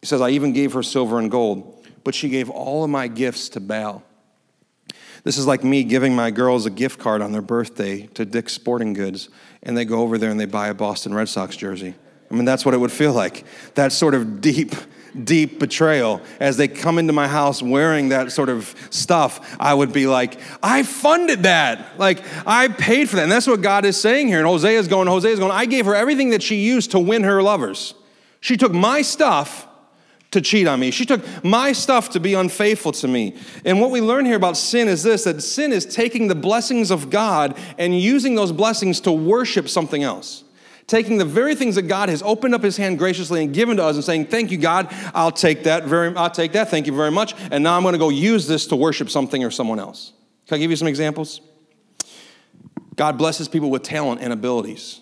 He 0.00 0.06
says, 0.06 0.20
I 0.20 0.30
even 0.30 0.52
gave 0.52 0.72
her 0.72 0.82
silver 0.82 1.18
and 1.18 1.30
gold, 1.30 1.86
but 2.04 2.14
she 2.14 2.30
gave 2.30 2.48
all 2.48 2.84
of 2.84 2.90
my 2.90 3.06
gifts 3.06 3.50
to 3.50 3.60
Baal. 3.60 4.02
This 5.24 5.38
is 5.38 5.46
like 5.46 5.62
me 5.62 5.84
giving 5.84 6.14
my 6.14 6.30
girls 6.30 6.66
a 6.66 6.70
gift 6.70 6.98
card 6.98 7.22
on 7.22 7.32
their 7.32 7.42
birthday 7.42 8.06
to 8.14 8.24
Dick's 8.24 8.52
Sporting 8.52 8.92
Goods, 8.92 9.28
and 9.62 9.76
they 9.76 9.84
go 9.84 10.00
over 10.00 10.18
there 10.18 10.30
and 10.30 10.40
they 10.40 10.46
buy 10.46 10.68
a 10.68 10.74
Boston 10.74 11.14
Red 11.14 11.28
Sox 11.28 11.56
jersey. 11.56 11.94
I 12.30 12.34
mean, 12.34 12.44
that's 12.44 12.64
what 12.64 12.74
it 12.74 12.78
would 12.78 12.92
feel 12.92 13.12
like. 13.12 13.44
That 13.74 13.92
sort 13.92 14.14
of 14.14 14.40
deep 14.40 14.74
deep 15.24 15.58
betrayal. 15.58 16.20
As 16.38 16.56
they 16.56 16.68
come 16.68 16.98
into 16.98 17.12
my 17.12 17.28
house 17.28 17.62
wearing 17.62 18.10
that 18.10 18.32
sort 18.32 18.48
of 18.48 18.74
stuff, 18.90 19.56
I 19.60 19.74
would 19.74 19.92
be 19.92 20.06
like, 20.06 20.38
I 20.62 20.82
funded 20.82 21.44
that. 21.44 21.98
Like, 21.98 22.22
I 22.46 22.68
paid 22.68 23.08
for 23.08 23.16
that. 23.16 23.24
And 23.24 23.32
that's 23.32 23.46
what 23.46 23.60
God 23.60 23.84
is 23.84 24.00
saying 24.00 24.28
here. 24.28 24.38
And 24.38 24.46
Hosea 24.46 24.78
is 24.78 24.88
going, 24.88 25.08
Hosea 25.08 25.32
is 25.32 25.38
going, 25.38 25.52
I 25.52 25.66
gave 25.66 25.86
her 25.86 25.94
everything 25.94 26.30
that 26.30 26.42
she 26.42 26.56
used 26.56 26.92
to 26.92 26.98
win 26.98 27.24
her 27.24 27.42
lovers. 27.42 27.94
She 28.40 28.56
took 28.56 28.72
my 28.72 29.02
stuff 29.02 29.66
to 30.30 30.40
cheat 30.40 30.66
on 30.66 30.78
me. 30.78 30.90
She 30.90 31.04
took 31.04 31.22
my 31.44 31.72
stuff 31.72 32.10
to 32.10 32.20
be 32.20 32.34
unfaithful 32.34 32.92
to 32.92 33.08
me. 33.08 33.36
And 33.64 33.80
what 33.80 33.90
we 33.90 34.00
learn 34.00 34.24
here 34.24 34.36
about 34.36 34.56
sin 34.56 34.88
is 34.88 35.02
this 35.02 35.24
that 35.24 35.42
sin 35.42 35.72
is 35.72 35.84
taking 35.84 36.28
the 36.28 36.34
blessings 36.34 36.90
of 36.90 37.10
God 37.10 37.58
and 37.78 37.98
using 37.98 38.34
those 38.34 38.52
blessings 38.52 39.00
to 39.00 39.12
worship 39.12 39.68
something 39.68 40.02
else 40.02 40.44
taking 40.90 41.18
the 41.18 41.24
very 41.24 41.54
things 41.54 41.76
that 41.76 41.82
God 41.82 42.08
has 42.08 42.20
opened 42.22 42.52
up 42.52 42.64
his 42.64 42.76
hand 42.76 42.98
graciously 42.98 43.44
and 43.44 43.54
given 43.54 43.76
to 43.76 43.84
us 43.84 43.94
and 43.94 44.04
saying, 44.04 44.26
Thank 44.26 44.50
you, 44.50 44.58
God, 44.58 44.88
I'll 45.14 45.30
take 45.30 45.62
that 45.62 45.84
very 45.84 46.14
I'll 46.16 46.30
take 46.30 46.52
that, 46.52 46.68
thank 46.68 46.86
you 46.86 46.92
very 46.92 47.12
much. 47.12 47.34
And 47.52 47.62
now 47.62 47.76
I'm 47.76 47.82
going 47.82 47.92
to 47.92 47.98
go 47.98 48.08
use 48.08 48.48
this 48.48 48.66
to 48.66 48.76
worship 48.76 49.08
something 49.08 49.44
or 49.44 49.52
someone 49.52 49.78
else. 49.78 50.12
Can 50.48 50.56
I 50.56 50.58
give 50.58 50.70
you 50.70 50.76
some 50.76 50.88
examples? 50.88 51.40
God 52.96 53.16
blesses 53.16 53.48
people 53.48 53.70
with 53.70 53.84
talent 53.84 54.20
and 54.20 54.32
abilities. 54.32 55.00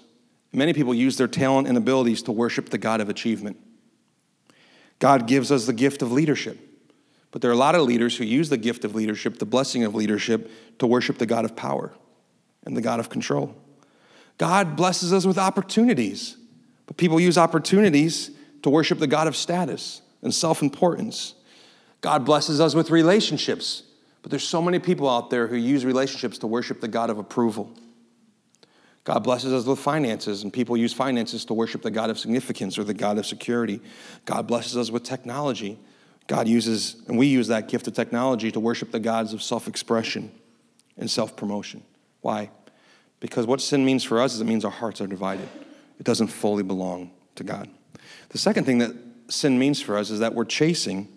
Many 0.53 0.75
people 0.75 0.95
use 0.95 1.17
their 1.17 1.27
talent 1.27 1.67
and 1.67 1.77
abilities 1.77 2.23
to 2.23 2.33
worship 2.33 2.69
the 2.69 2.79
God 2.79 3.01
of 3.01 3.09
achievement. 3.09 3.57
God 4.99 5.27
gives 5.27 5.53
us 5.53 5.67
the 5.67 5.73
gift 5.73 6.03
of 6.03 6.13
leadership. 6.13 6.59
But 7.31 7.43
there 7.43 7.51
are 7.51 7.55
a 7.55 7.59
lot 7.59 7.75
of 7.75 7.83
leaders 7.83 8.17
who 8.17 8.25
use 8.25 8.49
the 8.49 8.57
gift 8.57 8.85
of 8.85 8.95
leadership, 8.95 9.39
the 9.39 9.47
blessing 9.47 9.85
of 9.85 9.95
leadership, 9.95 10.51
to 10.79 10.87
worship 10.87 11.19
the 11.19 11.27
God 11.27 11.45
of 11.45 11.55
power 11.55 11.93
and 12.65 12.77
the 12.77 12.81
God 12.81 13.01
of 13.01 13.11
control. 13.11 13.55
God 14.39 14.77
blesses 14.77 15.13
us 15.13 15.27
with 15.27 15.37
opportunities, 15.37 16.37
but 16.87 16.97
people 16.97 17.21
use 17.21 17.37
opportunities 17.37 18.31
to 18.63 18.71
worship 18.71 18.99
the 18.99 19.07
God 19.07 19.27
of 19.27 19.37
status 19.37 20.01
and 20.23 20.33
self 20.33 20.63
importance. 20.63 21.35
God 22.01 22.25
blesses 22.25 22.61
us 22.61 22.75
with 22.75 22.91
relationships, 22.91 23.83
but 24.23 24.31
there's 24.31 24.47
so 24.47 24.63
many 24.63 24.79
people 24.79 25.09
out 25.09 25.31
there 25.31 25.49
who 25.49 25.57
use 25.57 25.85
relationships 25.85 26.39
to 26.39 26.47
worship 26.47 26.81
the 26.81 26.89
God 26.89 27.11
of 27.11 27.19
approval. 27.19 27.73
God 29.09 29.25
blesses 29.25 29.55
us 29.55 29.65
with 29.65 29.79
finances, 29.79 30.43
and 30.43 30.53
people 30.53 30.77
use 30.77 30.93
finances 30.93 31.47
to 31.47 31.55
worship 31.55 31.81
the 31.81 31.91
God 31.91 32.11
of 32.11 32.19
significance 32.19 32.77
or 32.77 32.85
the 32.85 32.93
God 32.93 33.17
of 33.17 33.25
security. 33.25 33.81
God 34.27 34.47
blesses 34.47 34.77
us 34.77 34.91
with 34.91 35.03
technology. 35.03 35.79
God 36.27 36.47
uses, 36.47 36.97
and 37.09 37.17
we 37.17 37.27
use 37.27 37.49
that 37.49 37.69
gift 37.69 37.89
of 37.89 37.95
technology 37.95 38.53
to 38.53 38.61
worship 38.61 38.91
the 38.91 39.01
gods 39.01 39.33
of 39.33 39.43
self 39.43 39.67
expression 39.67 40.31
and 40.99 41.11
self 41.11 41.37
promotion. 41.37 41.85
Why? 42.21 42.51
Because 43.19 43.47
what 43.47 43.63
sin 43.63 43.83
means 43.83 44.05
for 44.05 44.21
us 44.21 44.35
is 44.35 44.43
it 44.43 44.45
means 44.45 44.63
our 44.63 44.71
hearts 44.71 45.01
are 45.01 45.07
divided. 45.07 45.49
It 45.99 46.05
doesn't 46.05 46.29
fully 46.29 46.63
belong 46.63 47.11
to 47.37 47.45
God. 47.45 47.71
The 48.29 48.37
second 48.37 48.65
thing 48.65 48.77
that 48.77 48.95
sin 49.29 49.59
means 49.59 49.81
for 49.81 49.97
us 49.97 50.11
is 50.11 50.19
that 50.19 50.35
we're 50.35 50.45
chasing 50.45 51.09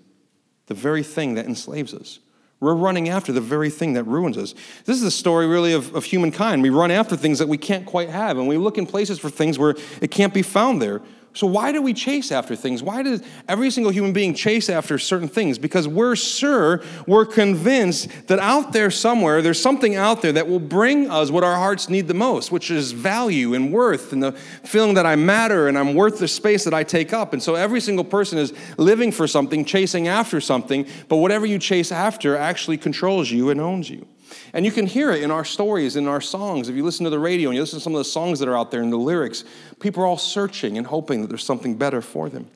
the 0.68 0.76
very 0.76 1.04
thing 1.04 1.34
that 1.34 1.46
enslaves 1.46 1.94
us. 1.94 2.20
We're 2.62 2.76
running 2.76 3.10
after 3.10 3.34
the 3.34 3.42
very 3.42 3.72
thing 3.72 3.94
that 3.94 4.04
ruins 4.04 4.38
us. 4.38 4.54
This 4.86 4.96
is 4.96 5.02
the 5.02 5.12
story, 5.12 5.48
really, 5.48 5.74
of, 5.74 5.94
of 5.96 6.06
humankind. 6.06 6.62
We 6.62 6.70
run 6.70 6.92
after 6.92 7.18
things 7.18 7.40
that 7.40 7.48
we 7.48 7.58
can't 7.58 7.88
quite 7.88 8.10
have, 8.10 8.38
and 8.38 8.48
we 8.48 8.56
look 8.56 8.78
in 8.78 8.86
places 8.86 9.20
for 9.20 9.32
things 9.32 9.58
where 9.58 9.76
it 10.00 10.12
can't 10.12 10.34
be 10.34 10.44
found 10.44 10.80
there. 10.80 11.02
So, 11.34 11.48
why 11.48 11.72
do 11.72 11.82
we 11.82 11.94
chase 11.94 12.30
after 12.30 12.58
things? 12.58 12.84
Why 12.84 13.04
does 13.04 13.24
every 13.48 13.72
single 13.72 13.92
human 13.92 14.12
being 14.12 14.34
chase 14.34 14.70
after 14.70 14.98
certain 14.98 15.30
things? 15.30 15.58
Because 15.58 15.88
we're 15.88 16.18
sure, 16.18 16.84
we're 17.08 17.26
convinced 17.26 18.10
that 18.28 18.40
out 18.40 18.74
there 18.74 18.92
somewhere, 18.92 19.42
there's 19.42 19.62
something 19.62 19.96
out 19.96 20.22
there 20.22 20.34
that 20.34 20.50
will 20.50 20.60
bring 20.60 21.10
us 21.10 21.32
what 21.32 21.46
our 21.46 21.56
hearts 21.56 21.88
need 21.88 22.10
the 22.10 22.14
most, 22.14 22.52
which 22.52 22.70
is 22.70 22.92
value 22.92 23.54
and 23.54 23.72
worth 23.72 24.12
and 24.12 24.22
the 24.22 24.34
feeling 24.34 24.96
that 24.96 25.06
I 25.06 25.16
matter 25.16 25.70
and 25.70 25.78
I'm 25.78 25.94
worth 25.94 26.20
the 26.20 26.28
space 26.28 26.66
that 26.66 26.74
I 26.74 26.84
take 26.84 27.14
up. 27.14 27.32
And 27.32 27.42
so, 27.42 27.56
every 27.56 27.80
single 27.80 28.06
person 28.06 28.38
is 28.38 28.54
living 28.78 29.14
for 29.14 29.26
something, 29.26 29.64
chasing 29.64 30.10
after 30.10 30.42
something, 30.42 30.86
but 31.08 31.18
whatever 31.18 31.46
you 31.46 31.60
chase 31.60 31.94
after 31.94 32.36
actually 32.36 32.78
controls 32.78 33.32
you 33.32 33.52
and 33.52 33.62
owns 33.62 33.90
you. 33.90 34.06
And 34.54 34.66
you 34.66 34.72
can 34.72 34.86
hear 34.88 35.12
it 35.12 35.24
in 35.24 35.32
our 35.32 35.46
stories, 35.46 35.96
in 35.96 36.08
our 36.08 36.22
songs. 36.22 36.70
If 36.70 36.76
you 36.76 36.84
listen 36.84 37.04
to 37.06 37.10
the 37.10 37.20
radio 37.20 37.50
and 37.50 37.56
you 37.56 37.62
listen 37.62 37.80
to 37.80 37.84
some 37.84 37.94
of 37.94 38.00
the 38.00 38.06
songs 38.06 38.40
that 38.40 38.48
are 38.48 38.58
out 38.58 38.72
there 38.72 38.82
in 38.82 38.90
the 38.90 38.98
lyrics, 38.98 39.44
people 39.80 40.04
are 40.04 40.06
all 40.06 40.18
searching 40.18 40.78
and 40.78 40.88
hoping 40.88 41.22
that 41.22 41.28
there's 41.28 41.44
something 41.44 41.76
better 41.76 42.02
for 42.02 42.30
them. 42.30 42.50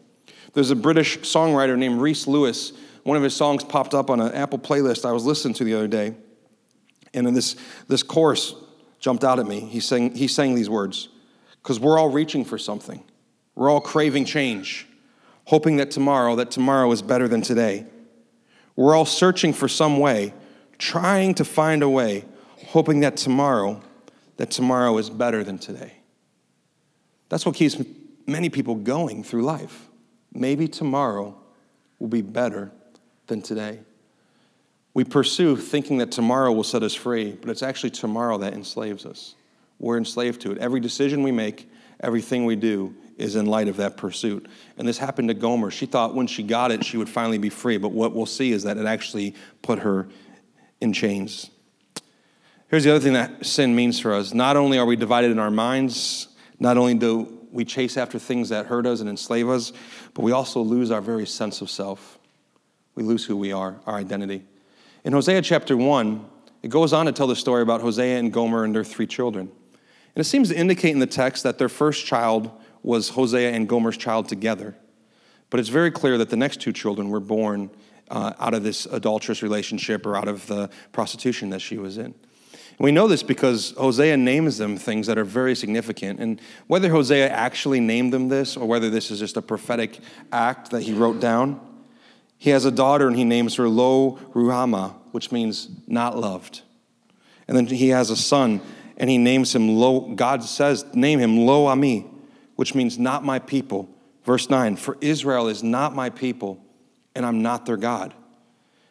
There's 0.54 0.72
a 0.72 0.76
British 0.76 1.20
songwriter 1.20 1.78
named 1.78 2.00
Rhys 2.00 2.28
Lewis. 2.28 2.74
One 3.04 3.18
of 3.18 3.24
his 3.24 3.36
songs 3.36 3.64
popped 3.64 3.94
up 3.94 4.10
on 4.10 4.20
an 4.20 4.34
Apple 4.34 4.60
playlist 4.60 5.06
I 5.06 5.12
was 5.12 5.26
listening 5.26 5.54
to 5.56 5.64
the 5.64 5.74
other 5.74 5.88
day. 5.88 6.16
And 7.14 7.28
in 7.28 7.34
this, 7.34 7.56
this 7.88 8.04
chorus 8.04 8.56
jumped 9.00 9.24
out 9.24 9.40
at 9.40 9.46
me. 9.46 9.60
He 9.60 9.80
sang, 9.80 10.16
he 10.16 10.28
sang 10.28 10.56
these 10.56 10.70
words 10.70 11.10
Because 11.62 11.80
we're 11.80 12.00
all 12.00 12.10
reaching 12.10 12.46
for 12.46 12.58
something, 12.58 13.04
we're 13.54 13.70
all 13.70 13.82
craving 13.82 14.26
change, 14.26 14.88
hoping 15.46 15.78
that 15.78 15.92
tomorrow, 15.92 16.36
that 16.36 16.52
tomorrow 16.52 16.92
is 16.92 17.02
better 17.02 17.28
than 17.28 17.42
today. 17.42 17.86
We're 18.76 18.96
all 18.96 19.06
searching 19.06 19.54
for 19.54 19.68
some 19.68 20.00
way 20.00 20.34
trying 20.78 21.34
to 21.36 21.46
find 21.46 21.84
a 21.84 21.90
way, 21.90 22.26
hoping 22.68 23.02
that 23.02 23.18
tomorrow, 23.18 23.82
that 24.38 24.52
tomorrow 24.52 24.98
is 24.98 25.10
better 25.10 25.44
than 25.44 25.58
today. 25.58 25.94
That's 27.30 27.46
what 27.46 27.56
keeps 27.56 27.82
many 28.28 28.50
people 28.50 28.76
going 28.76 29.24
through 29.24 29.44
life. 29.44 29.88
Maybe 30.34 30.68
tomorrow 30.68 31.36
will 32.00 32.08
be 32.08 32.22
better 32.22 32.72
than 33.28 33.42
today. 33.42 33.80
We 34.94 35.04
pursue 35.04 35.58
thinking 35.58 35.98
that 35.98 36.12
tomorrow 36.12 36.52
will 36.52 36.64
set 36.64 36.84
us 36.84 36.94
free, 36.94 37.34
but 37.34 37.50
it's 37.50 37.64
actually 37.64 37.90
tomorrow 37.90 38.38
that 38.38 38.54
enslaves 38.54 39.06
us. 39.06 39.36
We're 39.80 39.98
enslaved 39.98 40.42
to 40.42 40.52
it. 40.52 40.58
Every 40.58 40.80
decision 40.80 41.24
we 41.24 41.32
make, 41.32 41.70
everything 42.00 42.46
we 42.46 42.56
do 42.56 42.96
is 43.18 43.36
in 43.36 43.46
light 43.46 43.68
of 43.68 43.78
that 43.78 43.98
pursuit. 43.98 44.48
And 44.78 44.88
this 44.88 44.98
happened 44.98 45.30
to 45.30 45.34
Gomer. 45.34 45.72
She 45.72 45.86
thought 45.86 46.16
when 46.16 46.28
she 46.28 46.44
got 46.44 46.72
it, 46.72 46.84
she 46.84 46.98
would 46.98 47.10
finally 47.10 47.38
be 47.38 47.50
free, 47.50 47.78
but 47.78 47.92
what 47.92 48.14
we'll 48.14 48.26
see 48.26 48.52
is 48.52 48.64
that 48.64 48.78
it 48.78 48.86
actually 48.86 49.36
put 49.62 49.80
her 49.80 50.08
in 50.86 50.94
chains. 50.94 51.50
Here's 52.70 52.86
the 52.86 52.92
other 52.92 53.02
thing 53.02 53.14
that 53.14 53.46
sin 53.46 53.76
means 53.76 54.00
for 54.00 54.14
us. 54.14 54.34
Not 54.34 54.56
only 54.56 54.78
are 54.80 54.86
we 54.86 54.96
divided 54.96 55.32
in 55.32 55.40
our 55.40 55.52
minds, 55.52 56.30
not 56.60 56.78
only 56.78 56.94
do 56.94 57.48
we 57.52 57.66
chase 57.66 57.98
after 57.98 58.18
things 58.18 58.50
that 58.50 58.68
hurt 58.68 58.86
us 58.86 59.02
and 59.02 59.10
enslave 59.10 59.50
us, 59.50 59.74
but 60.14 60.22
we 60.22 60.32
also 60.32 60.62
lose 60.62 60.92
our 60.92 61.02
very 61.02 61.26
sense 61.26 61.60
of 61.62 61.70
self. 61.70 62.18
We 62.96 63.04
lose 63.04 63.26
who 63.26 63.36
we 63.36 63.52
are, 63.52 63.76
our 63.86 63.96
identity. 63.96 64.46
In 65.04 65.12
Hosea 65.14 65.42
chapter 65.42 65.76
1, 65.76 66.26
it 66.64 66.70
goes 66.70 66.94
on 66.94 67.06
to 67.06 67.12
tell 67.12 67.28
the 67.28 67.36
story 67.36 67.62
about 67.62 67.82
Hosea 67.82 68.18
and 68.18 68.32
Gomer 68.32 68.64
and 68.64 68.74
their 68.74 68.84
three 68.84 69.08
children. 69.08 69.52
And 70.16 70.22
it 70.22 70.26
seems 70.26 70.50
to 70.50 70.56
indicate 70.56 70.92
in 70.92 71.00
the 71.00 71.08
text 71.08 71.44
that 71.44 71.58
their 71.58 71.70
first 71.70 72.06
child 72.06 72.50
was 72.82 73.10
Hosea 73.10 73.52
and 73.52 73.68
Gomer's 73.68 73.98
child 73.98 74.30
together. 74.30 74.76
But 75.50 75.60
it's 75.60 75.70
very 75.70 75.92
clear 75.92 76.18
that 76.18 76.30
the 76.30 76.38
next 76.38 76.62
two 76.62 76.74
children 76.74 77.10
were 77.10 77.20
born 77.20 77.70
uh, 78.10 78.34
out 78.40 78.54
of 78.54 78.64
this 78.64 78.86
adulterous 78.86 79.42
relationship 79.42 80.06
or 80.06 80.16
out 80.16 80.28
of 80.28 80.46
the 80.48 80.70
prostitution 80.92 81.50
that 81.50 81.60
she 81.60 81.78
was 81.78 81.98
in. 81.98 82.14
And 82.78 82.84
we 82.84 82.92
know 82.92 83.08
this 83.08 83.24
because 83.24 83.72
Hosea 83.78 84.18
names 84.18 84.58
them 84.58 84.78
things 84.78 85.08
that 85.08 85.18
are 85.18 85.24
very 85.24 85.56
significant. 85.56 86.20
And 86.20 86.42
whether 86.68 86.90
Hosea 86.90 87.30
actually 87.30 87.80
named 87.80 88.12
them 88.12 88.28
this 88.28 88.58
or 88.58 88.68
whether 88.68 88.90
this 88.90 89.12
is 89.12 89.20
just 89.20 89.38
a 89.38 89.42
prophetic 89.42 90.00
act 90.32 90.72
that 90.72 90.82
he 90.82 90.94
wrote 90.94 91.20
down, 91.20 91.60
he 92.38 92.50
has 92.50 92.66
a 92.66 92.72
daughter 92.72 93.08
and 93.08 93.16
he 93.16 93.24
names 93.24 93.56
her 93.56 93.70
Lo 93.70 94.20
Ruhamah, 94.34 94.96
which 95.12 95.32
means 95.32 95.70
not 95.88 96.18
loved. 96.18 96.64
And 97.48 97.56
then 97.56 97.68
he 97.68 97.90
has 97.90 98.10
a 98.10 98.18
son 98.18 98.60
and 98.98 99.10
he 99.10 99.18
names 99.18 99.56
him 99.56 99.78
Lo, 99.78 100.02
God 100.14 100.44
says, 100.44 100.86
name 100.94 101.20
him 101.20 101.46
Lo 101.46 101.68
Ami, 101.68 102.06
which 102.56 102.76
means 102.76 103.00
not 103.00 103.24
my 103.24 103.40
people. 103.40 103.90
Verse 104.24 104.50
9, 104.50 104.76
for 104.76 104.98
Israel 105.02 105.48
is 105.48 105.64
not 105.64 105.94
my 105.94 106.10
people 106.10 106.65
and 107.16 107.26
I'm 107.26 107.42
not 107.42 107.66
their 107.66 107.78
God. 107.78 108.14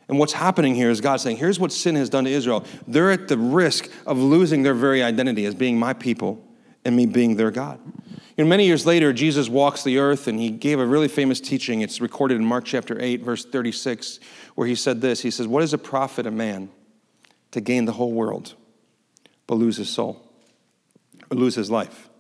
And 0.09 0.19
what's 0.19 0.33
happening 0.33 0.75
here 0.75 0.91
is 0.91 1.01
God 1.01 1.21
saying, 1.21 1.39
here's 1.39 1.59
what 1.59 1.73
sin 1.73 1.95
has 1.95 2.11
done 2.11 2.25
to 2.25 2.31
Israel. 2.31 2.65
They're 2.87 3.11
at 3.11 3.29
the 3.29 3.39
risk 3.39 3.89
of 4.07 4.19
losing 4.19 4.63
their 4.63 4.75
very 4.75 5.03
identity 5.03 5.47
as 5.47 5.55
being 5.55 5.79
my 5.79 5.95
people 5.95 6.45
and 6.85 6.95
me 6.95 7.07
being 7.07 7.37
their 7.37 7.51
God. 7.51 7.81
You 8.37 8.45
know, 8.45 8.51
many 8.51 8.67
years 8.67 8.85
later, 8.85 9.13
Jesus 9.13 9.49
walks 9.49 9.85
the 9.85 9.99
earth 9.99 10.27
and 10.27 10.39
he 10.39 10.51
gave 10.51 10.81
a 10.81 10.87
really 10.87 11.09
famous 11.09 11.41
teaching. 11.41 11.81
It's 11.81 12.01
recorded 12.01 12.37
in 12.37 12.45
Mark 12.45 12.65
chapter 12.65 13.01
8, 13.01 13.23
verse 13.23 13.45
36, 13.45 14.21
where 14.57 14.67
he 14.67 14.75
said 14.75 15.01
this 15.01 15.21
He 15.21 15.31
says, 15.31 15.47
What 15.47 15.63
is 15.63 15.73
a 15.73 15.79
profit 15.79 16.27
a 16.27 16.31
man 16.31 16.69
to 17.53 17.61
gain 17.61 17.85
the 17.85 17.93
whole 17.93 18.13
world, 18.13 18.55
but 19.47 19.55
lose 19.55 19.77
his 19.77 19.89
soul, 19.89 20.29
or 21.31 21.37
lose 21.37 21.55
his 21.55 21.71
life? 21.71 22.11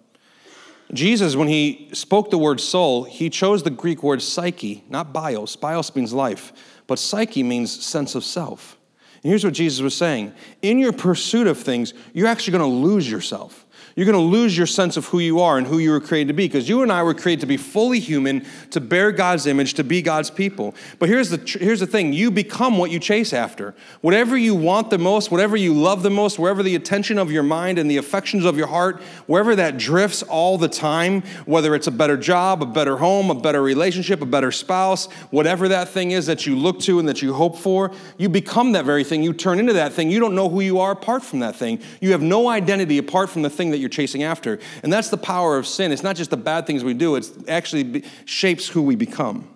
Jesus, 0.93 1.35
when 1.35 1.49
he 1.49 1.91
spoke 1.93 2.31
the 2.31 2.39
word 2.39 2.61
soul, 2.61 3.05
he 3.05 3.31
chose 3.31 3.63
the 3.63 3.71
Greek 3.71 4.03
word 4.03 4.23
psyche, 4.23 4.85
not 4.89 5.13
bios. 5.13 5.57
Bios 5.57 5.95
means 5.97 6.13
life, 6.13 6.53
but 6.87 6.99
psyche 6.99 7.43
means 7.43 7.85
sense 7.85 8.15
of 8.15 8.25
self. 8.25 8.79
And 9.23 9.31
here's 9.31 9.45
what 9.45 9.55
Jesus 9.55 9.81
was 9.81 9.97
saying 9.97 10.35
In 10.63 10.79
your 10.79 10.93
pursuit 10.93 11.47
of 11.47 11.59
things, 11.59 11.95
you're 12.13 12.29
actually 12.29 12.59
going 12.59 12.71
to 12.71 12.77
lose 12.87 13.11
yourself 13.11 13.64
you're 13.97 14.07
going 14.07 14.19
to 14.19 14.19
lose 14.19 14.57
your 14.57 14.67
sense 14.67 14.97
of 14.97 15.07
who 15.07 15.21
you 15.21 15.41
are 15.41 15.57
and 15.57 15.67
who 15.67 15.79
you 15.79 15.91
were 15.91 16.01
created 16.01 16.29
to 16.29 16.35
be 16.35 16.47
because 16.47 16.69
you 16.69 16.83
and 16.83 16.91
I 16.91 17.03
were 17.05 17.15
created 17.15 17.41
to 17.41 17.47
be 17.47 17.57
fully 17.57 18.01
human, 18.01 18.45
to 18.71 18.81
bear 18.81 19.13
God's 19.13 19.47
image, 19.47 19.75
to 19.75 19.85
be 19.85 20.03
God's 20.03 20.31
people. 20.31 20.75
But 20.99 21.09
here's 21.09 21.31
the, 21.31 21.59
here's 21.61 21.79
the 21.79 21.87
thing 21.87 22.13
you 22.13 22.33
become 22.33 22.77
what 22.77 22.91
you 22.91 22.99
chase 22.99 23.33
after. 23.33 23.73
Whatever 24.01 24.37
you 24.37 24.57
want 24.57 24.91
the 24.91 24.99
most, 24.99 25.31
whatever 25.31 25.57
you 25.57 25.73
love 25.73 26.03
the 26.03 26.11
most, 26.11 26.41
wherever 26.41 26.63
the 26.63 26.75
attention 26.75 27.19
of 27.19 27.31
your 27.31 27.45
mind 27.45 27.79
and 27.79 27.89
the 27.89 27.97
affections 27.97 28.45
of 28.45 28.57
your 28.57 28.67
heart, 28.67 29.01
wherever 29.27 29.55
that 29.55 29.79
drifts 29.79 30.25
all 30.25 30.59
the 30.59 30.69
time, 30.69 31.23
whether 31.47 31.75
it's 31.77 31.87
a 31.87 31.93
better 31.93 32.17
job, 32.17 32.63
a 32.63 32.67
better 32.67 32.97
home, 32.97 33.31
a 33.31 33.35
better 33.35 33.63
relationship, 33.63 34.21
a 34.21 34.27
better 34.27 34.51
spouse, 34.51 35.07
whatever 35.31 35.69
that 35.69 35.89
thing 35.89 36.11
is 36.11 36.27
that 36.27 36.47
you 36.47 36.57
look 36.57 36.81
to 36.81 36.99
and 36.99 37.09
that 37.09 37.23
you 37.23 37.33
hope 37.33 37.57
for, 37.57 37.93
you 38.19 38.29
become 38.29 38.73
that 38.73 38.85
very 38.85 39.05
thing. 39.05 39.23
You 39.23 39.33
turn 39.33 39.61
into 39.61 39.75
that 39.75 39.93
thing. 39.93 40.11
You 40.11 40.19
don't 40.19 40.35
know 40.35 40.49
who 40.49 40.61
you 40.61 40.81
are 40.81 40.91
apart 40.91 41.23
from 41.23 41.39
that 41.41 41.55
thing. 41.55 41.79
You 42.01 42.11
have 42.11 42.23
no 42.23 42.49
identity 42.49 42.99
apart 42.99 43.31
from 43.31 43.43
the 43.43 43.51
thing 43.51 43.71
that 43.71 43.84
you're 43.85 43.91
chasing 43.91 44.23
after. 44.23 44.59
And 44.83 44.91
that's 44.91 45.11
the 45.11 45.19
power 45.19 45.59
of 45.59 45.67
sin. 45.67 45.93
It's 45.93 46.03
not 46.03 46.17
just 46.17 46.31
the 46.31 46.39
bad 46.39 46.67
things 46.67 46.83
we 46.83 46.95
do, 46.95 47.17
it 47.17 47.31
actually 47.47 48.03
shapes 48.25 48.67
who 48.67 48.81
we 48.81 48.97
become. 48.97 49.47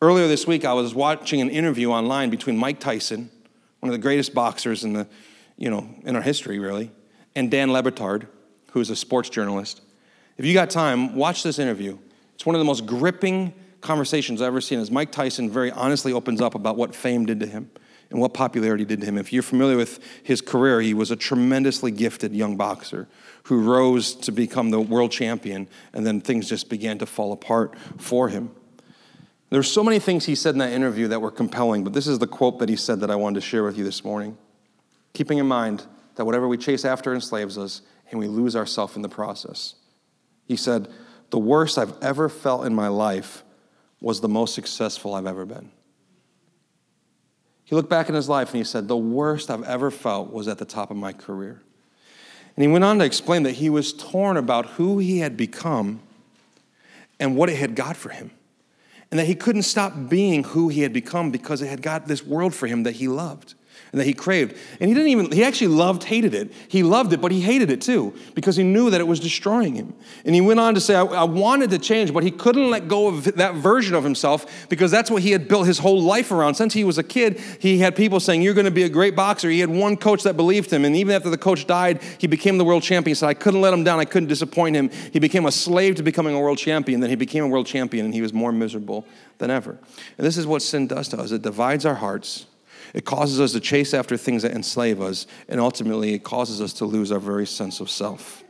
Earlier 0.00 0.26
this 0.26 0.46
week, 0.46 0.64
I 0.64 0.72
was 0.72 0.94
watching 0.94 1.42
an 1.42 1.50
interview 1.50 1.90
online 1.90 2.30
between 2.30 2.56
Mike 2.56 2.80
Tyson, 2.80 3.30
one 3.80 3.90
of 3.90 3.92
the 3.92 4.02
greatest 4.02 4.34
boxers 4.34 4.84
in, 4.84 4.94
the, 4.94 5.06
you 5.58 5.70
know, 5.70 5.86
in 6.04 6.16
our 6.16 6.22
history, 6.22 6.58
really, 6.58 6.90
and 7.36 7.50
Dan 7.50 7.70
Le 7.70 7.82
Batard, 7.82 8.26
who's 8.72 8.88
a 8.88 8.96
sports 8.96 9.28
journalist. 9.28 9.82
If 10.38 10.46
you 10.46 10.54
got 10.54 10.70
time, 10.70 11.14
watch 11.14 11.42
this 11.42 11.58
interview. 11.58 11.98
It's 12.34 12.46
one 12.46 12.56
of 12.56 12.58
the 12.58 12.64
most 12.64 12.86
gripping 12.86 13.52
conversations 13.82 14.40
I've 14.40 14.46
ever 14.46 14.62
seen 14.62 14.78
as 14.80 14.90
Mike 14.90 15.12
Tyson 15.12 15.50
very 15.50 15.70
honestly 15.70 16.12
opens 16.12 16.40
up 16.40 16.54
about 16.54 16.76
what 16.76 16.94
fame 16.94 17.26
did 17.26 17.40
to 17.40 17.46
him 17.46 17.70
and 18.12 18.20
what 18.20 18.34
popularity 18.34 18.84
did 18.84 19.00
to 19.00 19.06
him. 19.06 19.16
If 19.16 19.32
you're 19.32 19.42
familiar 19.42 19.76
with 19.76 19.98
his 20.22 20.40
career, 20.40 20.80
he 20.80 20.94
was 20.94 21.10
a 21.10 21.16
tremendously 21.16 21.90
gifted 21.90 22.34
young 22.34 22.56
boxer 22.56 23.08
who 23.44 23.62
rose 23.62 24.14
to 24.14 24.32
become 24.32 24.70
the 24.70 24.80
world 24.80 25.10
champion, 25.10 25.66
and 25.92 26.06
then 26.06 26.20
things 26.20 26.48
just 26.48 26.68
began 26.68 26.98
to 26.98 27.06
fall 27.06 27.32
apart 27.32 27.74
for 27.98 28.28
him. 28.28 28.50
There 29.48 29.58
There's 29.58 29.72
so 29.72 29.82
many 29.82 29.98
things 29.98 30.26
he 30.26 30.34
said 30.34 30.54
in 30.54 30.58
that 30.58 30.72
interview 30.72 31.08
that 31.08 31.20
were 31.20 31.30
compelling, 31.30 31.84
but 31.84 31.94
this 31.94 32.06
is 32.06 32.18
the 32.18 32.26
quote 32.26 32.58
that 32.60 32.68
he 32.68 32.76
said 32.76 33.00
that 33.00 33.10
I 33.10 33.16
wanted 33.16 33.40
to 33.40 33.46
share 33.46 33.64
with 33.64 33.76
you 33.76 33.84
this 33.84 34.04
morning. 34.04 34.36
Keeping 35.14 35.38
in 35.38 35.46
mind 35.46 35.84
that 36.16 36.24
whatever 36.24 36.46
we 36.46 36.58
chase 36.58 36.84
after 36.84 37.14
enslaves 37.14 37.58
us, 37.58 37.82
and 38.10 38.20
we 38.20 38.28
lose 38.28 38.54
ourselves 38.54 38.94
in 38.94 39.02
the 39.02 39.08
process. 39.08 39.74
He 40.46 40.56
said, 40.56 40.86
The 41.30 41.38
worst 41.38 41.78
I've 41.78 41.94
ever 42.02 42.28
felt 42.28 42.66
in 42.66 42.74
my 42.74 42.88
life 42.88 43.42
was 44.00 44.20
the 44.20 44.28
most 44.28 44.54
successful 44.54 45.14
I've 45.14 45.26
ever 45.26 45.46
been. 45.46 45.70
He 47.72 47.76
looked 47.76 47.88
back 47.88 48.10
in 48.10 48.14
his 48.14 48.28
life 48.28 48.50
and 48.50 48.58
he 48.58 48.64
said, 48.64 48.86
The 48.86 48.98
worst 48.98 49.50
I've 49.50 49.62
ever 49.62 49.90
felt 49.90 50.30
was 50.30 50.46
at 50.46 50.58
the 50.58 50.66
top 50.66 50.90
of 50.90 50.96
my 50.98 51.14
career. 51.14 51.62
And 52.54 52.62
he 52.62 52.68
went 52.68 52.84
on 52.84 52.98
to 52.98 53.04
explain 53.06 53.44
that 53.44 53.52
he 53.52 53.70
was 53.70 53.94
torn 53.94 54.36
about 54.36 54.66
who 54.66 54.98
he 54.98 55.20
had 55.20 55.38
become 55.38 56.02
and 57.18 57.34
what 57.34 57.48
it 57.48 57.56
had 57.56 57.74
got 57.74 57.96
for 57.96 58.10
him. 58.10 58.30
And 59.10 59.18
that 59.18 59.24
he 59.24 59.34
couldn't 59.34 59.62
stop 59.62 60.10
being 60.10 60.44
who 60.44 60.68
he 60.68 60.82
had 60.82 60.92
become 60.92 61.30
because 61.30 61.62
it 61.62 61.68
had 61.68 61.80
got 61.80 62.08
this 62.08 62.22
world 62.22 62.54
for 62.54 62.66
him 62.66 62.82
that 62.82 62.96
he 62.96 63.08
loved 63.08 63.54
and 63.92 64.00
that 64.00 64.06
he 64.06 64.14
craved. 64.14 64.56
And 64.80 64.88
he 64.88 64.94
didn't 64.94 65.10
even, 65.10 65.30
he 65.30 65.44
actually 65.44 65.66
loved, 65.68 66.04
hated 66.04 66.32
it. 66.32 66.50
He 66.68 66.82
loved 66.82 67.12
it, 67.12 67.20
but 67.20 67.30
he 67.30 67.42
hated 67.42 67.70
it 67.70 67.82
too 67.82 68.14
because 68.34 68.56
he 68.56 68.64
knew 68.64 68.88
that 68.88 69.02
it 69.02 69.06
was 69.06 69.20
destroying 69.20 69.74
him. 69.74 69.92
And 70.24 70.34
he 70.34 70.40
went 70.40 70.60
on 70.60 70.74
to 70.74 70.80
say, 70.80 70.94
I, 70.94 71.04
I, 71.04 71.24
wanted 71.24 71.68
to 71.70 71.78
change, 71.78 72.12
but 72.12 72.22
he 72.22 72.30
couldn't 72.30 72.70
let 72.70 72.88
go 72.88 73.08
of 73.08 73.24
that 73.36 73.54
version 73.54 73.94
of 73.94 74.02
himself 74.02 74.66
because 74.70 74.90
that's 74.90 75.10
what 75.10 75.22
he 75.22 75.30
had 75.30 75.46
built 75.46 75.66
his 75.66 75.78
whole 75.78 76.00
life 76.00 76.32
around. 76.32 76.54
Since 76.54 76.72
he 76.72 76.84
was 76.84 76.96
a 76.96 77.02
kid, 77.02 77.38
he 77.58 77.78
had 77.78 77.94
people 77.94 78.18
saying, 78.18 78.40
You're 78.40 78.54
going 78.54 78.64
to 78.64 78.70
be 78.70 78.84
a 78.84 78.88
great 78.88 79.14
boxer. 79.14 79.50
He 79.50 79.60
had 79.60 79.68
one 79.68 79.98
coach 79.98 80.22
that 80.22 80.38
believed 80.38 80.72
him. 80.72 80.86
And 80.86 80.96
even 80.96 81.14
after 81.14 81.28
the 81.28 81.38
coach 81.38 81.66
died, 81.66 82.00
he 82.16 82.26
became 82.26 82.56
the 82.56 82.64
world 82.64 82.82
champion. 82.82 83.10
He 83.10 83.14
said, 83.14 83.28
I 83.28 83.34
couldn't 83.34 83.60
let 83.60 83.74
him 83.74 83.84
down. 83.84 84.00
I 84.00 84.06
couldn't 84.06 84.30
disappoint 84.30 84.74
him. 84.74 84.88
He 85.12 85.18
became 85.18 85.44
a 85.44 85.52
slave 85.52 85.96
to 85.96 86.02
becoming 86.02 86.34
a 86.34 86.40
world 86.40 86.56
champion. 86.56 87.00
Then 87.00 87.10
he 87.10 87.16
became 87.16 87.44
a 87.44 87.48
world 87.48 87.66
champion 87.66 88.06
and 88.06 88.14
he 88.14 88.22
was 88.22 88.32
more 88.32 88.52
miserable 88.52 89.06
than 89.36 89.50
ever. 89.50 89.78
And 90.16 90.26
this 90.26 90.38
is 90.38 90.46
what 90.46 90.62
sin 90.62 90.86
does 90.86 91.08
to 91.08 91.18
us 91.18 91.30
it 91.30 91.42
divides 91.42 91.84
our 91.84 91.96
hearts 91.96 92.46
it 92.94 93.04
causes 93.04 93.40
us 93.40 93.52
to 93.52 93.60
chase 93.60 93.94
after 93.94 94.16
things 94.16 94.42
that 94.42 94.52
enslave 94.52 95.00
us, 95.00 95.26
and 95.48 95.58
ultimately, 95.60 96.14
it 96.14 96.24
causes 96.24 96.60
us 96.60 96.72
to 96.74 96.84
lose 96.84 97.10
our 97.10 97.18
very 97.18 97.46
sense 97.46 97.80
of 97.80 97.88
self. 97.90 98.44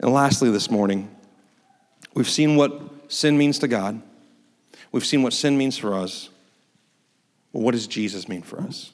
And 0.00 0.12
lastly, 0.12 0.50
this 0.50 0.70
morning, 0.70 1.14
we've 2.14 2.28
seen 2.28 2.56
what 2.56 3.12
sin 3.12 3.38
means 3.38 3.58
to 3.60 3.68
God, 3.68 4.02
we've 4.90 5.06
seen 5.06 5.22
what 5.22 5.32
sin 5.32 5.56
means 5.56 5.78
for 5.78 5.94
us. 5.94 6.28
Well, 7.52 7.62
what 7.62 7.72
does 7.72 7.86
Jesus 7.86 8.28
mean 8.28 8.42
for 8.42 8.60
us? 8.60 8.90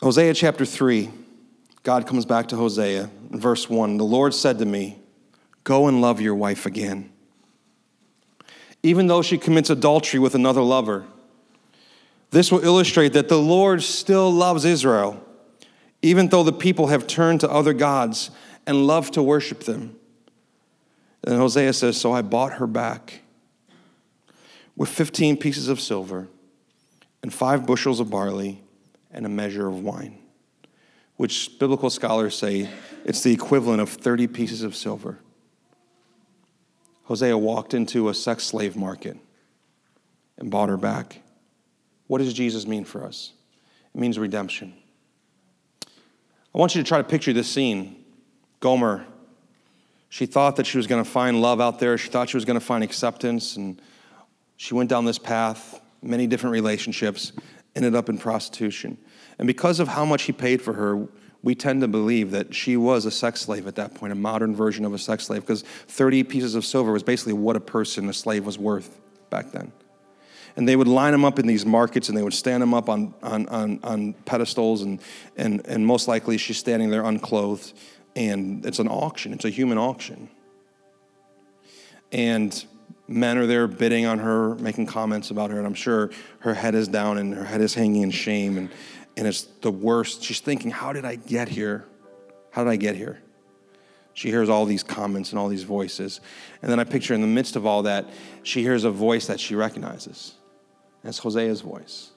Hosea 0.00 0.32
chapter 0.32 0.64
3, 0.64 1.10
God 1.82 2.06
comes 2.06 2.24
back 2.24 2.48
to 2.48 2.56
Hosea 2.56 3.10
in 3.30 3.38
verse 3.38 3.68
1. 3.68 3.98
The 3.98 4.04
Lord 4.04 4.32
said 4.32 4.58
to 4.58 4.64
me, 4.64 4.98
Go 5.62 5.88
and 5.88 6.00
love 6.00 6.20
your 6.20 6.34
wife 6.34 6.64
again. 6.64 7.10
Even 8.82 9.06
though 9.06 9.22
she 9.22 9.38
commits 9.38 9.70
adultery 9.70 10.20
with 10.20 10.34
another 10.34 10.62
lover, 10.62 11.06
this 12.34 12.50
will 12.50 12.64
illustrate 12.64 13.12
that 13.12 13.28
the 13.28 13.38
Lord 13.38 13.82
still 13.82 14.30
loves 14.30 14.64
Israel, 14.64 15.24
even 16.02 16.28
though 16.28 16.42
the 16.42 16.52
people 16.52 16.88
have 16.88 17.06
turned 17.06 17.40
to 17.40 17.50
other 17.50 17.72
gods 17.72 18.30
and 18.66 18.88
love 18.88 19.12
to 19.12 19.22
worship 19.22 19.60
them. 19.60 19.94
And 21.22 21.36
Hosea 21.36 21.72
says, 21.72 21.96
So 21.96 22.12
I 22.12 22.22
bought 22.22 22.54
her 22.54 22.66
back 22.66 23.20
with 24.76 24.88
15 24.88 25.36
pieces 25.36 25.68
of 25.68 25.80
silver 25.80 26.26
and 27.22 27.32
five 27.32 27.66
bushels 27.66 28.00
of 28.00 28.10
barley 28.10 28.60
and 29.12 29.24
a 29.24 29.28
measure 29.28 29.68
of 29.68 29.80
wine, 29.80 30.18
which 31.16 31.56
biblical 31.60 31.88
scholars 31.88 32.36
say 32.36 32.68
it's 33.04 33.22
the 33.22 33.32
equivalent 33.32 33.80
of 33.80 33.90
30 33.90 34.26
pieces 34.26 34.62
of 34.62 34.74
silver. 34.74 35.20
Hosea 37.04 37.38
walked 37.38 37.74
into 37.74 38.08
a 38.08 38.14
sex 38.14 38.42
slave 38.42 38.74
market 38.74 39.16
and 40.36 40.50
bought 40.50 40.68
her 40.68 40.76
back. 40.76 41.20
What 42.14 42.20
does 42.20 42.32
Jesus 42.32 42.64
mean 42.64 42.84
for 42.84 43.04
us? 43.04 43.32
It 43.92 44.00
means 44.00 44.20
redemption. 44.20 44.72
I 46.54 46.58
want 46.58 46.76
you 46.76 46.80
to 46.80 46.86
try 46.86 46.98
to 46.98 47.02
picture 47.02 47.32
this 47.32 47.50
scene. 47.50 48.04
Gomer, 48.60 49.04
she 50.10 50.24
thought 50.24 50.54
that 50.54 50.64
she 50.64 50.76
was 50.76 50.86
going 50.86 51.02
to 51.02 51.10
find 51.10 51.42
love 51.42 51.60
out 51.60 51.80
there. 51.80 51.98
She 51.98 52.08
thought 52.08 52.28
she 52.28 52.36
was 52.36 52.44
going 52.44 52.56
to 52.56 52.64
find 52.64 52.84
acceptance. 52.84 53.56
And 53.56 53.82
she 54.56 54.74
went 54.74 54.88
down 54.90 55.04
this 55.04 55.18
path, 55.18 55.80
many 56.02 56.28
different 56.28 56.52
relationships, 56.52 57.32
ended 57.74 57.96
up 57.96 58.08
in 58.08 58.16
prostitution. 58.16 58.96
And 59.40 59.48
because 59.48 59.80
of 59.80 59.88
how 59.88 60.04
much 60.04 60.22
he 60.22 60.30
paid 60.32 60.62
for 60.62 60.74
her, 60.74 61.08
we 61.42 61.56
tend 61.56 61.80
to 61.80 61.88
believe 61.88 62.30
that 62.30 62.54
she 62.54 62.76
was 62.76 63.06
a 63.06 63.10
sex 63.10 63.40
slave 63.40 63.66
at 63.66 63.74
that 63.74 63.96
point, 63.96 64.12
a 64.12 64.14
modern 64.14 64.54
version 64.54 64.84
of 64.84 64.94
a 64.94 64.98
sex 64.98 65.24
slave, 65.24 65.40
because 65.40 65.62
30 65.62 66.22
pieces 66.22 66.54
of 66.54 66.64
silver 66.64 66.92
was 66.92 67.02
basically 67.02 67.32
what 67.32 67.56
a 67.56 67.60
person, 67.60 68.08
a 68.08 68.12
slave, 68.12 68.46
was 68.46 68.56
worth 68.56 69.00
back 69.30 69.50
then 69.50 69.72
and 70.56 70.68
they 70.68 70.76
would 70.76 70.88
line 70.88 71.12
them 71.12 71.24
up 71.24 71.38
in 71.38 71.46
these 71.46 71.66
markets 71.66 72.08
and 72.08 72.16
they 72.16 72.22
would 72.22 72.34
stand 72.34 72.62
them 72.62 72.74
up 72.74 72.88
on, 72.88 73.14
on, 73.22 73.48
on, 73.48 73.80
on 73.82 74.12
pedestals 74.24 74.82
and, 74.82 75.00
and, 75.36 75.66
and 75.66 75.84
most 75.84 76.06
likely 76.06 76.38
she's 76.38 76.58
standing 76.58 76.90
there 76.90 77.04
unclothed 77.04 77.72
and 78.16 78.64
it's 78.64 78.78
an 78.78 78.88
auction. 78.88 79.32
It's 79.32 79.44
a 79.44 79.50
human 79.50 79.78
auction. 79.78 80.28
And 82.12 82.64
men 83.08 83.36
are 83.36 83.46
there 83.46 83.66
bidding 83.66 84.06
on 84.06 84.18
her 84.20 84.54
making 84.56 84.86
comments 84.86 85.30
about 85.30 85.50
her 85.50 85.58
and 85.58 85.66
i'm 85.66 85.74
sure 85.74 86.10
her 86.38 86.54
head 86.54 86.74
is 86.74 86.88
down 86.88 87.18
and 87.18 87.34
her 87.34 87.44
head 87.44 87.60
is 87.60 87.74
hanging 87.74 88.02
in 88.02 88.10
shame 88.10 88.56
and, 88.56 88.70
and 89.16 89.26
it's 89.26 89.42
the 89.60 89.70
worst. 89.70 90.22
She's 90.22 90.40
thinking 90.40 90.70
how 90.70 90.92
did 90.92 91.04
i 91.04 91.16
get 91.16 91.48
here? 91.48 91.84
How 92.50 92.64
did 92.64 92.70
i 92.70 92.76
get 92.76 92.96
here? 92.96 93.20
She 94.14 94.28
hears 94.28 94.48
all 94.48 94.64
these 94.64 94.82
comments 94.82 95.30
and 95.30 95.38
all 95.38 95.48
these 95.48 95.64
voices 95.64 96.20
and 96.62 96.70
then 96.70 96.80
i 96.80 96.84
picture 96.84 97.14
in 97.14 97.20
the 97.20 97.26
midst 97.26 97.56
of 97.56 97.66
all 97.66 97.82
that 97.82 98.08
she 98.42 98.62
hears 98.62 98.84
a 98.84 98.90
voice 98.90 99.26
that 99.26 99.40
she 99.40 99.54
recognizes 99.54 100.34
that's 101.04 101.20
Hosea's 101.20 101.60
voice. 101.60 102.10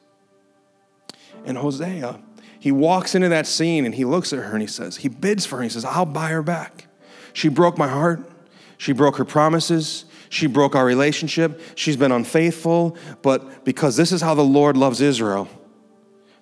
And 1.46 1.58
Hosea, 1.58 2.20
he 2.60 2.72
walks 2.72 3.14
into 3.14 3.30
that 3.30 3.46
scene 3.46 3.86
and 3.86 3.94
he 3.94 4.06
looks 4.06 4.34
at 4.34 4.40
her 4.40 4.52
and 4.52 4.62
he 4.62 4.68
says, 4.68 4.98
he 4.98 5.10
bids 5.10 5.46
for 5.46 5.58
her. 5.58 5.62
And 5.62 5.70
he 5.70 5.74
says, 5.74 5.86
I'll 5.86 6.06
buy 6.06 6.30
her 6.30 6.42
back. 6.42 6.88
She 7.34 7.50
broke 7.50 7.78
my 7.78 7.88
heart. 7.88 8.28
She 8.78 8.94
broke 8.94 9.18
her 9.18 9.26
promises. 9.26 10.06
She 10.30 10.48
broke 10.48 10.76
our 10.76 10.86
relationship. 10.86 11.62
She's 11.76 11.98
been 11.98 12.12
unfaithful. 12.12 12.98
But 13.22 13.64
because 13.66 13.98
this 13.98 14.12
is 14.12 14.22
how 14.22 14.34
the 14.34 14.44
Lord 14.44 14.78
loves 14.78 15.02
Israel, 15.02 15.48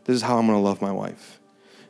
this 0.05 0.15
is 0.15 0.21
how 0.21 0.37
I'm 0.37 0.47
going 0.47 0.57
to 0.57 0.63
love 0.63 0.81
my 0.81 0.91
wife. 0.91 1.39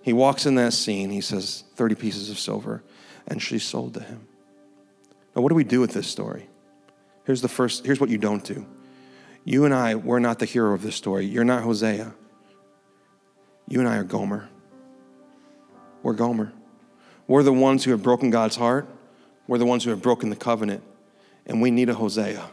He 0.02 0.14
walks 0.14 0.46
in 0.46 0.56
that 0.56 0.74
scene. 0.74 1.10
He 1.10 1.22
says, 1.22 1.64
30 1.76 1.96
pieces 1.96 2.30
of 2.30 2.40
silver. 2.40 2.84
And 3.28 3.42
she's 3.42 3.64
sold 3.64 3.96
to 3.96 4.00
him. 4.00 4.28
Now, 5.36 5.42
what 5.42 5.50
do 5.50 5.56
we 5.56 5.64
do 5.64 5.82
with 5.82 5.92
this 5.92 6.08
story? 6.08 6.48
Here's 7.26 7.42
the 7.42 7.48
first, 7.50 7.86
here's 7.86 8.00
what 8.00 8.10
you 8.10 8.18
don't 8.18 8.44
do. 8.44 8.66
You 9.48 9.64
and 9.64 9.74
I, 9.74 9.94
we're 9.94 10.20
not 10.20 10.40
the 10.40 10.46
hero 10.46 10.74
of 10.74 10.82
this 10.82 10.96
story. 10.96 11.26
You're 11.26 11.46
not 11.46 11.62
Hosea. 11.62 12.14
You 13.68 13.80
and 13.80 13.88
I 13.88 13.98
are 13.98 14.04
Gomer. 14.04 14.50
We're 16.02 16.14
Gomer. 16.14 16.52
We're 17.28 17.44
the 17.44 17.54
ones 17.54 17.84
who 17.84 17.92
have 17.92 18.02
broken 18.02 18.32
God's 18.32 18.56
heart. 18.56 18.88
We're 19.48 19.60
the 19.60 19.66
ones 19.66 19.84
who 19.84 19.92
have 19.92 20.02
broken 20.02 20.32
the 20.32 20.36
covenant, 20.36 20.84
and 21.46 21.62
we 21.62 21.70
need 21.70 21.90
a 21.90 21.94
Hosea, 21.94 22.50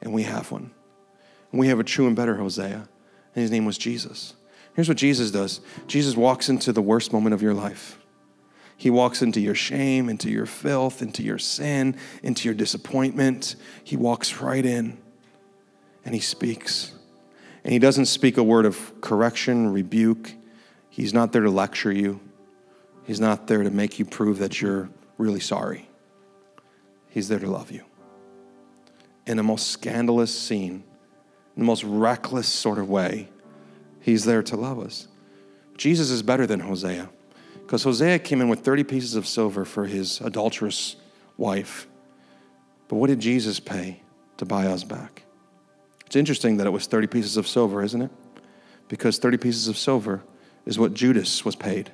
and 0.00 0.12
we 0.12 0.22
have 0.22 0.52
one. 0.52 0.70
And 1.50 1.58
we 1.58 1.66
have 1.68 1.80
a 1.80 1.84
true 1.84 2.06
and 2.06 2.14
better 2.14 2.36
Hosea, 2.36 2.88
and 3.34 3.42
his 3.42 3.50
name 3.50 3.64
was 3.64 3.76
Jesus. 3.76 4.34
Here's 4.74 4.88
what 4.88 4.98
Jesus 4.98 5.32
does 5.32 5.60
Jesus 5.88 6.16
walks 6.16 6.48
into 6.48 6.72
the 6.72 6.82
worst 6.82 7.12
moment 7.12 7.34
of 7.34 7.42
your 7.42 7.54
life. 7.54 7.98
He 8.76 8.90
walks 8.90 9.22
into 9.22 9.40
your 9.40 9.54
shame, 9.54 10.08
into 10.08 10.30
your 10.30 10.46
filth, 10.46 11.02
into 11.02 11.22
your 11.24 11.38
sin, 11.38 11.96
into 12.22 12.46
your 12.46 12.54
disappointment. 12.54 13.56
He 13.82 13.96
walks 13.96 14.40
right 14.40 14.64
in 14.64 14.98
and 16.06 16.14
he 16.14 16.20
speaks. 16.20 16.92
And 17.64 17.72
he 17.72 17.80
doesn't 17.80 18.06
speak 18.06 18.36
a 18.36 18.42
word 18.42 18.64
of 18.64 19.00
correction, 19.00 19.72
rebuke. 19.72 20.32
He's 20.88 21.12
not 21.12 21.32
there 21.32 21.42
to 21.42 21.50
lecture 21.50 21.92
you. 21.92 22.20
He's 23.04 23.18
not 23.18 23.48
there 23.48 23.64
to 23.64 23.70
make 23.70 23.98
you 23.98 24.04
prove 24.04 24.38
that 24.38 24.60
you're 24.60 24.88
really 25.18 25.40
sorry. 25.40 25.88
He's 27.10 27.28
there 27.28 27.40
to 27.40 27.50
love 27.50 27.72
you. 27.72 27.84
In 29.26 29.36
the 29.36 29.42
most 29.42 29.66
scandalous 29.66 30.36
scene, 30.36 30.84
in 31.56 31.62
the 31.62 31.64
most 31.64 31.82
reckless 31.82 32.46
sort 32.46 32.78
of 32.78 32.88
way, 32.88 33.28
he's 34.00 34.24
there 34.24 34.44
to 34.44 34.56
love 34.56 34.78
us. 34.78 35.08
Jesus 35.76 36.10
is 36.10 36.22
better 36.22 36.46
than 36.46 36.60
Hosea. 36.60 37.10
Because 37.54 37.82
Hosea 37.82 38.20
came 38.20 38.40
in 38.40 38.48
with 38.48 38.60
30 38.60 38.84
pieces 38.84 39.16
of 39.16 39.26
silver 39.26 39.64
for 39.64 39.86
his 39.86 40.20
adulterous 40.20 40.94
wife. 41.36 41.88
But 42.86 42.96
what 42.96 43.08
did 43.08 43.18
Jesus 43.18 43.58
pay 43.58 44.02
to 44.36 44.44
buy 44.44 44.68
us 44.68 44.84
back? 44.84 45.25
It's 46.06 46.16
interesting 46.16 46.56
that 46.58 46.66
it 46.66 46.70
was 46.70 46.86
30 46.86 47.08
pieces 47.08 47.36
of 47.36 47.46
silver, 47.46 47.82
isn't 47.82 48.02
it? 48.02 48.10
Because 48.88 49.18
30 49.18 49.38
pieces 49.38 49.68
of 49.68 49.76
silver 49.76 50.22
is 50.64 50.78
what 50.78 50.94
Judas 50.94 51.44
was 51.44 51.56
paid 51.56 51.90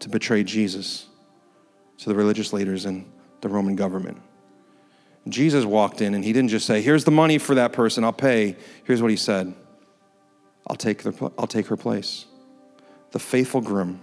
to 0.00 0.08
betray 0.08 0.42
Jesus 0.42 1.06
to 1.98 2.08
the 2.08 2.14
religious 2.14 2.52
leaders 2.52 2.84
and 2.84 3.10
the 3.40 3.48
Roman 3.48 3.76
government. 3.76 4.20
Jesus 5.28 5.64
walked 5.64 6.00
in 6.00 6.14
and 6.14 6.24
he 6.24 6.32
didn't 6.32 6.50
just 6.50 6.66
say, 6.66 6.82
Here's 6.82 7.04
the 7.04 7.10
money 7.10 7.38
for 7.38 7.54
that 7.54 7.72
person, 7.72 8.04
I'll 8.04 8.12
pay. 8.12 8.56
Here's 8.84 9.00
what 9.00 9.10
he 9.10 9.16
said 9.16 9.54
I'll 10.66 10.76
take, 10.76 11.02
the, 11.02 11.32
I'll 11.38 11.46
take 11.46 11.68
her 11.68 11.76
place. 11.76 12.26
The 13.12 13.18
faithful 13.18 13.60
groom 13.60 14.00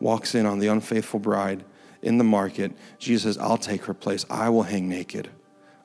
walks 0.00 0.34
in 0.34 0.46
on 0.46 0.58
the 0.58 0.68
unfaithful 0.68 1.20
bride 1.20 1.64
in 2.02 2.18
the 2.18 2.24
market, 2.24 2.72
Jesus 2.98 3.24
says, 3.24 3.38
I'll 3.38 3.58
take 3.58 3.84
her 3.84 3.94
place. 3.94 4.24
I 4.30 4.48
will 4.48 4.62
hang 4.62 4.88
naked. 4.88 5.28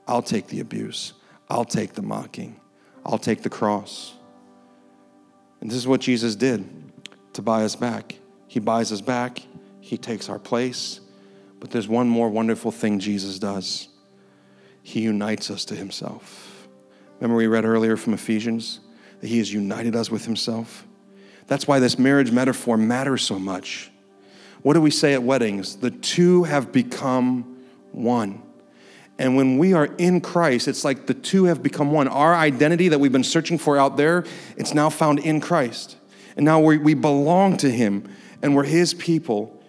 I'll 0.08 0.22
take 0.22 0.48
the 0.48 0.62
abuse. 0.62 1.14
I'll 1.50 1.66
take 1.66 1.94
the 1.94 2.02
mocking. 2.02 2.60
I'll 3.06 3.18
take 3.18 3.44
the 3.44 3.50
cross. 3.50 4.14
And 5.62 5.70
this 5.70 5.78
is 5.78 5.88
what 5.88 6.02
Jesus 6.02 6.36
did 6.36 6.68
to 7.34 7.42
buy 7.42 7.64
us 7.64 7.76
back. 7.76 8.16
He 8.48 8.60
buys 8.60 8.92
us 8.92 9.02
back, 9.02 9.42
He 9.80 9.98
takes 9.98 10.30
our 10.30 10.40
place. 10.40 11.02
But 11.60 11.72
there's 11.72 11.88
one 11.88 12.08
more 12.08 12.30
wonderful 12.30 12.72
thing 12.72 13.00
Jesus 13.00 13.40
does 13.40 13.88
He 14.84 15.02
unites 15.02 15.50
us 15.50 15.66
to 15.66 15.76
Himself. 15.76 16.68
Remember, 17.20 17.38
we 17.38 17.48
read 17.48 17.66
earlier 17.66 17.98
from 17.98 18.14
Ephesians 18.14 18.82
that 19.22 19.28
He 19.28 19.38
has 19.38 19.54
united 19.54 19.96
us 19.96 20.12
with 20.12 20.26
Himself? 20.26 20.86
That's 21.48 21.68
why 21.68 21.80
this 21.80 21.98
marriage 22.00 22.32
metaphor 22.32 22.78
matters 22.78 23.24
so 23.24 23.40
much 23.40 23.92
what 24.66 24.74
do 24.74 24.82
we 24.82 24.90
say 24.90 25.14
at 25.14 25.22
weddings? 25.22 25.76
The 25.76 25.92
two 25.92 26.44
have 26.46 26.72
become 26.72 27.60
one. 27.92 28.42
And 29.18 29.36
when 29.36 29.58
we 29.58 29.74
are 29.74 29.86
in 29.98 30.20
Christ, 30.20 30.68
it's 30.68 30.84
like 30.84 31.06
the 31.06 31.14
two 31.14 31.46
have 31.46 31.64
become 31.64 31.92
one. 31.92 32.08
Our 32.08 32.36
identity 32.36 32.90
that 32.90 33.00
we've 33.00 33.12
been 33.12 33.24
searching 33.24 33.58
for 33.58 33.78
out 33.78 33.96
there, 33.98 34.26
it's 34.58 34.74
now 34.74 34.90
found 34.90 35.20
in 35.20 35.40
Christ. 35.40 35.96
And 36.36 36.44
now 36.44 36.60
we, 36.60 36.94
belong 36.94 37.58
to 37.58 37.72
Him 37.72 38.10
and 38.42 38.56
we're 38.56 38.66
His 38.66 38.94
people. 38.94 39.62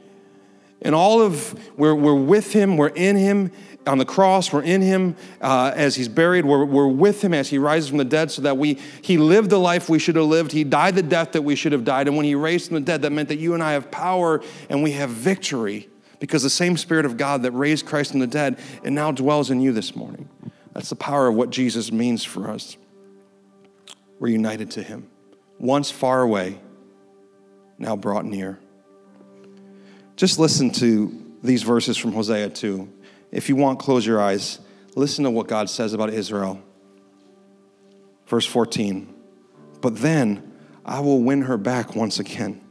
And 0.83 0.95
all 0.95 1.23
of, 1.23 1.59
we're, 1.79 1.95
we're 1.95 2.15
with 2.15 2.53
Him, 2.53 2.77
we're 2.77 2.89
in 2.89 3.17
Him, 3.17 3.53
on 3.87 3.99
the 3.99 4.05
cross, 4.05 4.53
we're 4.53 4.63
in 4.63 4.83
him 4.83 5.15
uh, 5.41 5.73
as 5.75 5.95
he's 5.95 6.09
buried, 6.09 6.45
we're, 6.45 6.65
we're 6.65 6.89
with 6.89 7.23
him 7.23 7.33
as 7.33 7.49
he 7.49 7.57
rises 7.57 7.89
from 7.89 7.99
the 7.99 8.05
dead, 8.05 8.33
so 8.33 8.43
that 8.43 8.59
we 8.59 8.81
he 9.01 9.17
lived 9.17 9.49
the 9.49 9.61
life 9.61 9.89
we 9.89 10.01
should 10.01 10.17
have 10.17 10.25
lived, 10.25 10.51
he 10.51 10.65
died 10.65 10.97
the 10.97 11.05
death 11.05 11.31
that 11.33 11.43
we 11.43 11.55
should 11.55 11.71
have 11.71 11.85
died, 11.85 12.09
and 12.09 12.17
when 12.17 12.27
he 12.27 12.35
raised 12.35 12.67
from 12.67 12.75
the 12.75 12.81
dead, 12.81 13.03
that 13.03 13.11
meant 13.11 13.29
that 13.29 13.39
you 13.39 13.55
and 13.55 13.63
I 13.63 13.75
have 13.75 13.91
power 13.93 14.43
and 14.69 14.83
we 14.83 14.91
have 14.93 15.11
victory 15.11 15.89
because 16.19 16.43
the 16.43 16.51
same 16.51 16.77
Spirit 16.77 17.05
of 17.05 17.17
God 17.17 17.43
that 17.43 17.53
raised 17.53 17.87
Christ 17.87 18.13
from 18.13 18.21
the 18.21 18.27
dead 18.27 18.59
and 18.85 18.95
now 18.95 19.11
dwells 19.13 19.51
in 19.51 19.61
you 19.61 19.73
this 19.73 19.95
morning. 19.95 20.29
That's 20.73 20.91
the 20.91 20.97
power 20.97 21.29
of 21.29 21.35
what 21.35 21.51
Jesus 21.51 21.91
means 21.91 22.25
for 22.25 22.51
us. 22.51 22.77
We're 24.19 24.29
united 24.29 24.71
to 24.73 24.83
him. 24.83 25.09
Once 25.59 25.91
far 25.91 26.23
away, 26.23 26.59
now 27.79 27.97
brought 27.97 28.25
near. 28.25 28.59
Just 30.17 30.39
listen 30.39 30.71
to 30.73 31.35
these 31.43 31.63
verses 31.63 31.97
from 31.97 32.13
Hosea 32.13 32.51
2. 32.51 32.93
If 33.31 33.49
you 33.49 33.57
want, 33.57 33.79
close 33.79 34.07
your 34.07 34.21
eyes. 34.21 34.61
Listen 34.95 35.25
to 35.25 35.31
what 35.31 35.47
God 35.47 35.69
says 35.69 35.93
about 35.93 36.11
Israel. 36.11 36.63
Verse 38.27 38.47
14. 38.47 39.15
But 39.81 39.99
then 39.99 40.53
I 40.85 41.01
will 41.01 41.23
win 41.23 41.43
her 41.43 41.59
back 41.59 41.95
once 41.95 42.19
again. 42.19 42.66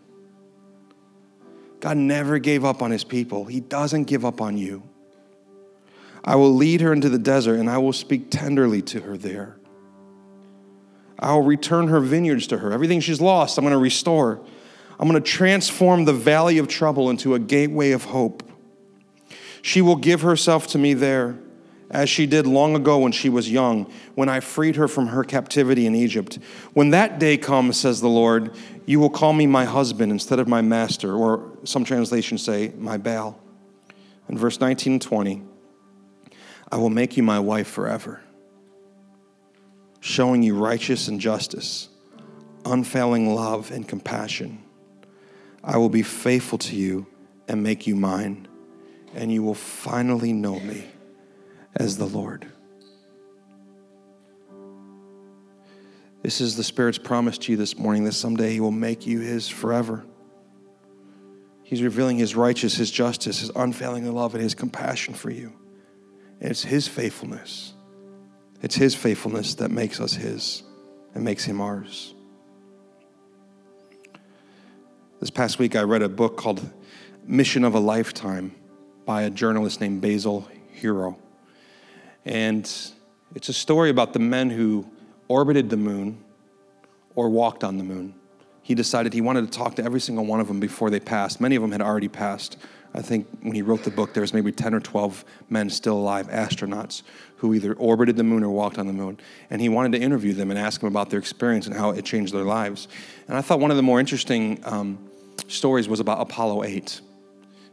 God 1.86 1.98
never 1.98 2.40
gave 2.40 2.66
up 2.66 2.82
on 2.82 2.90
his 2.90 3.04
people, 3.04 3.46
he 3.46 3.60
doesn't 3.60 4.06
give 4.06 4.26
up 4.26 4.42
on 4.42 4.58
you. 4.58 4.82
I 6.24 6.36
will 6.36 6.56
lead 6.56 6.82
her 6.82 6.92
into 6.92 7.10
the 7.10 7.20
desert 7.20 7.60
and 7.60 7.70
I 7.70 7.78
will 7.78 7.94
speak 7.94 8.32
tenderly 8.32 8.82
to 8.82 9.02
her 9.02 9.16
there. 9.16 9.56
I 11.20 11.34
will 11.34 11.44
return 11.44 11.90
her 11.90 12.00
vineyards 12.00 12.48
to 12.48 12.58
her. 12.58 12.72
Everything 12.72 13.02
she's 13.02 13.22
lost, 13.22 13.60
I'm 13.60 13.64
going 13.64 13.74
to 13.74 13.78
restore. 13.78 14.42
I'm 15.00 15.08
going 15.08 15.22
to 15.22 15.30
transform 15.30 16.06
the 16.06 16.14
valley 16.14 16.58
of 16.58 16.68
trouble 16.68 17.12
into 17.12 17.36
a 17.36 17.40
gateway 17.40 17.92
of 17.92 18.06
hope. 18.06 18.42
She 19.62 19.80
will 19.80 19.96
give 19.96 20.22
herself 20.22 20.66
to 20.70 20.80
me 20.80 20.96
there, 20.96 21.38
as 21.92 22.10
she 22.10 22.26
did 22.26 22.48
long 22.48 22.76
ago 22.76 22.98
when 22.98 23.12
she 23.12 23.30
was 23.30 23.52
young, 23.52 23.92
when 24.16 24.28
I 24.28 24.40
freed 24.40 24.76
her 24.78 24.88
from 24.88 25.06
her 25.10 25.24
captivity 25.24 25.86
in 25.86 25.94
Egypt. 25.94 26.40
When 26.74 26.90
that 26.90 27.20
day 27.20 27.38
comes, 27.38 27.78
says 27.78 28.02
the 28.02 28.08
Lord, 28.08 28.56
you 28.88 29.00
will 29.00 29.12
call 29.12 29.34
me 29.34 29.46
my 29.46 29.66
husband 29.66 30.12
instead 30.12 30.40
of 30.40 30.48
my 30.48 30.62
master, 30.62 31.14
or 31.14 31.55
some 31.66 31.84
translations 31.84 32.44
say, 32.44 32.72
my 32.78 32.98
Baal. 32.98 33.40
In 34.30 34.38
verse 34.38 34.60
19 34.60 34.94
and 34.94 35.02
20, 35.02 35.44
I 36.72 36.78
will 36.78 36.90
make 36.90 37.18
you 37.18 37.24
my 37.24 37.40
wife 37.40 37.68
forever, 37.68 38.22
showing 40.00 40.42
you 40.42 40.56
righteous 40.58 41.08
and 41.08 41.20
justice, 41.20 41.90
unfailing 42.66 43.36
love 43.36 43.72
and 43.72 43.88
compassion. 43.88 44.64
I 45.64 45.78
will 45.78 45.90
be 45.90 46.02
faithful 46.02 46.58
to 46.60 46.76
you 46.76 47.06
and 47.48 47.62
make 47.62 47.86
you 47.86 47.96
mine 47.96 48.48
and 49.16 49.32
you 49.32 49.42
will 49.42 49.56
finally 49.56 50.34
know 50.34 50.60
me 50.60 50.84
as 51.76 51.98
the 51.98 52.06
Lord. 52.06 52.46
This 56.22 56.42
is 56.42 56.56
the 56.58 56.64
Spirit's 56.64 56.98
promise 56.98 57.38
to 57.40 57.52
you 57.52 57.58
this 57.58 57.78
morning 57.78 58.04
that 58.04 58.14
someday 58.14 58.54
He 58.54 58.60
will 58.60 58.72
make 58.72 59.08
you 59.08 59.20
His 59.20 59.48
forever. 59.48 60.04
He's 61.66 61.82
revealing 61.82 62.20
His 62.20 62.36
righteousness, 62.36 62.78
His 62.78 62.92
justice, 62.92 63.40
His 63.40 63.50
unfailing 63.56 64.10
love, 64.14 64.36
and 64.36 64.44
His 64.44 64.54
compassion 64.54 65.16
for 65.16 65.32
you. 65.32 65.52
And 66.40 66.52
it's 66.52 66.62
His 66.62 66.88
faithfulness. 66.88 67.74
It's 68.62 68.76
His 68.76 68.94
faithfulness 68.94 69.56
that 69.56 69.72
makes 69.72 70.00
us 70.00 70.14
His 70.14 70.62
and 71.16 71.24
makes 71.24 71.44
Him 71.44 71.60
ours. 71.60 72.14
This 75.20 75.32
past 75.32 75.58
week, 75.58 75.76
I 75.76 75.82
read 75.82 76.04
a 76.04 76.10
book 76.10 76.38
called 76.38 76.62
Mission 77.26 77.64
of 77.64 77.74
a 77.74 77.80
Lifetime 77.80 78.54
by 79.08 79.24
a 79.24 79.32
journalist 79.32 79.82
named 79.82 80.02
Basil 80.02 80.48
Hero. 80.72 81.18
And 82.26 82.72
it's 83.34 83.50
a 83.50 83.54
story 83.54 83.90
about 83.90 84.14
the 84.14 84.20
men 84.20 84.52
who 84.52 84.88
orbited 85.28 85.72
the 85.72 85.78
moon 85.78 86.24
or 87.16 87.30
walked 87.30 87.64
on 87.64 87.80
the 87.80 87.84
moon. 87.84 88.14
He 88.66 88.74
decided 88.74 89.14
he 89.14 89.22
wanted 89.22 89.52
to 89.52 89.56
talk 89.56 89.76
to 89.76 89.84
every 89.84 90.02
single 90.02 90.26
one 90.26 90.40
of 90.40 90.48
them 90.48 90.60
before 90.60 90.90
they 90.90 91.00
passed. 91.00 91.40
Many 91.40 91.56
of 91.56 91.62
them 91.62 91.72
had 91.72 91.84
already 91.84 92.08
passed. 92.08 92.58
I 92.96 93.02
think 93.04 93.28
when 93.44 93.54
he 93.54 93.62
wrote 93.62 93.84
the 93.84 93.92
book, 93.92 94.16
there 94.16 94.22
was 94.22 94.34
maybe 94.34 94.52
10 94.52 94.74
or 94.74 94.80
12 94.80 95.24
men 95.52 95.70
still 95.70 95.94
alive, 95.94 96.30
astronauts, 96.30 97.04
who 97.38 97.54
either 97.54 97.74
orbited 97.74 98.18
the 98.18 98.24
moon 98.24 98.44
or 98.44 98.50
walked 98.50 98.80
on 98.80 98.88
the 98.88 98.94
moon. 98.94 99.20
And 99.52 99.62
he 99.62 99.70
wanted 99.70 99.92
to 99.92 100.04
interview 100.04 100.34
them 100.34 100.50
and 100.50 100.60
ask 100.60 100.82
them 100.82 100.88
about 100.88 101.12
their 101.12 101.20
experience 101.20 101.68
and 101.68 101.76
how 101.76 101.92
it 101.92 102.06
changed 102.06 102.34
their 102.34 102.44
lives. 102.44 102.88
And 103.28 103.38
I 103.38 103.42
thought 103.42 103.60
one 103.60 103.70
of 103.70 103.78
the 103.78 103.84
more 103.84 104.00
interesting 104.00 104.60
um, 104.64 104.98
stories 105.48 105.88
was 105.88 106.00
about 106.00 106.20
Apollo 106.20 106.64
8. 106.64 107.02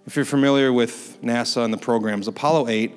If 0.04 0.14
you're 0.14 0.26
familiar 0.26 0.74
with 0.74 1.16
NASA 1.22 1.64
and 1.64 1.72
the 1.72 1.78
programs, 1.78 2.28
Apollo 2.28 2.68
8, 2.68 2.92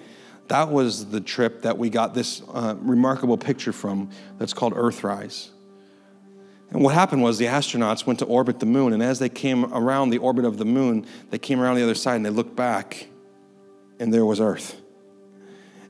that 0.50 0.70
was 0.70 1.06
the 1.12 1.22
trip 1.22 1.62
that 1.62 1.78
we 1.78 1.90
got 1.90 2.14
this 2.14 2.42
uh, 2.54 2.76
remarkable 2.80 3.38
picture 3.38 3.72
from 3.72 4.10
that's 4.38 4.54
called 4.54 4.74
Earthrise. 4.74 5.52
And 6.72 6.82
what 6.84 6.94
happened 6.94 7.22
was 7.22 7.38
the 7.38 7.46
astronauts 7.46 8.06
went 8.06 8.20
to 8.20 8.26
orbit 8.26 8.60
the 8.60 8.66
moon, 8.66 8.94
and 8.94 9.02
as 9.02 9.20
they 9.20 9.30
came 9.30 9.66
around 9.74 10.10
the 10.10 10.18
orbit 10.18 10.46
of 10.46 10.58
the 10.58 10.66
moon, 10.66 11.06
they 11.30 11.38
came 11.38 11.60
around 11.60 11.76
the 11.76 11.84
other 11.84 11.96
side 11.96 12.16
and 12.16 12.26
they 12.26 12.30
looked 12.30 12.56
back, 12.56 13.08
and 14.00 14.14
there 14.14 14.26
was 14.26 14.40
Earth. 14.40 14.82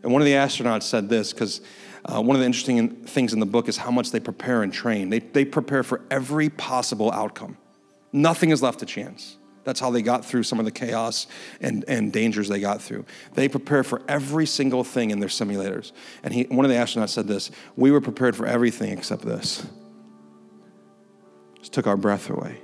And 0.03 0.11
one 0.11 0.21
of 0.21 0.25
the 0.25 0.33
astronauts 0.33 0.83
said 0.83 1.09
this 1.09 1.33
because 1.33 1.61
uh, 2.05 2.21
one 2.21 2.35
of 2.35 2.39
the 2.39 2.45
interesting 2.45 2.89
things 3.05 3.33
in 3.33 3.39
the 3.39 3.45
book 3.45 3.67
is 3.67 3.77
how 3.77 3.89
much 3.89 4.11
they 4.11 4.19
prepare 4.19 4.61
and 4.61 4.71
train. 4.71 5.09
They, 5.09 5.19
they 5.19 5.45
prepare 5.45 5.81
for 5.81 6.01
every 6.11 6.49
possible 6.49 7.11
outcome, 7.11 7.57
nothing 8.13 8.51
is 8.51 8.61
left 8.61 8.79
to 8.79 8.85
chance. 8.85 9.37
That's 9.63 9.79
how 9.79 9.89
they 9.89 10.03
got 10.03 10.23
through 10.23 10.43
some 10.43 10.59
of 10.59 10.65
the 10.65 10.71
chaos 10.71 11.25
and, 11.59 11.83
and 11.87 12.13
dangers 12.13 12.47
they 12.47 12.59
got 12.59 12.83
through. 12.83 13.05
They 13.33 13.49
prepared 13.49 13.87
for 13.87 14.03
every 14.07 14.45
single 14.45 14.83
thing 14.83 15.09
in 15.09 15.19
their 15.19 15.29
simulators. 15.29 15.91
And 16.21 16.31
he, 16.31 16.43
one 16.43 16.65
of 16.65 16.69
the 16.69 16.77
astronauts 16.77 17.09
said 17.09 17.27
this 17.27 17.49
We 17.75 17.89
were 17.89 18.01
prepared 18.01 18.35
for 18.35 18.45
everything 18.45 18.95
except 18.95 19.23
this. 19.23 19.65
Just 21.65 21.73
took 21.73 21.87
our 21.87 21.97
breath 21.97 22.29
away. 22.29 22.61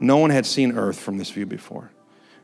No 0.00 0.16
one 0.16 0.30
had 0.30 0.44
seen 0.44 0.76
Earth 0.76 0.98
from 0.98 1.18
this 1.18 1.30
view 1.30 1.46
before. 1.46 1.92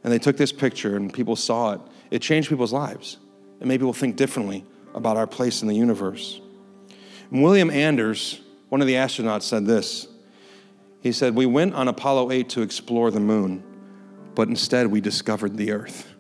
And 0.05 0.13
they 0.13 0.21
took 0.21 0.37
this 0.37 0.53
picture 0.53 0.97
and 0.97 1.13
people 1.13 1.35
saw 1.35 1.73
it. 1.73 1.81
It 2.13 2.23
changed 2.23 2.49
people's 2.49 2.73
lives. 2.73 3.19
And 3.59 3.69
made 3.69 3.81
people 3.81 3.93
think 3.93 4.15
differently 4.15 4.65
about 4.95 5.17
our 5.17 5.27
place 5.27 5.63
in 5.63 5.69
the 5.69 5.75
universe. 5.75 6.41
And 7.33 7.43
William 7.43 7.71
Anders, 7.71 8.41
one 8.69 8.81
of 8.81 8.87
the 8.87 8.95
astronauts, 8.95 9.43
said 9.43 9.67
this. 9.67 10.07
He 11.01 11.11
said, 11.11 11.35
We 11.35 11.47
went 11.47 11.75
on 11.75 11.89
Apollo 11.89 12.31
8 12.31 12.49
to 12.51 12.63
explore 12.63 13.11
the 13.11 13.21
moon 13.21 13.65
but 14.35 14.49
instead 14.49 14.87
we 14.87 15.01
discovered 15.01 15.57
the 15.57 15.73
earth. 15.73 16.15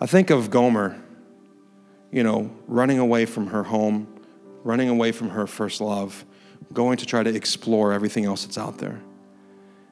I 0.00 0.06
think 0.06 0.30
of 0.30 0.50
Gomer, 0.50 0.98
you 2.10 2.22
know, 2.22 2.50
running 2.66 2.98
away 2.98 3.26
from 3.26 3.48
her 3.48 3.62
home, 3.62 4.08
running 4.64 4.88
away 4.88 5.12
from 5.12 5.30
her 5.30 5.46
first 5.46 5.80
love, 5.80 6.24
going 6.72 6.96
to 6.98 7.06
try 7.06 7.22
to 7.22 7.34
explore 7.34 7.92
everything 7.92 8.24
else 8.24 8.44
that's 8.44 8.58
out 8.58 8.78
there. 8.78 9.00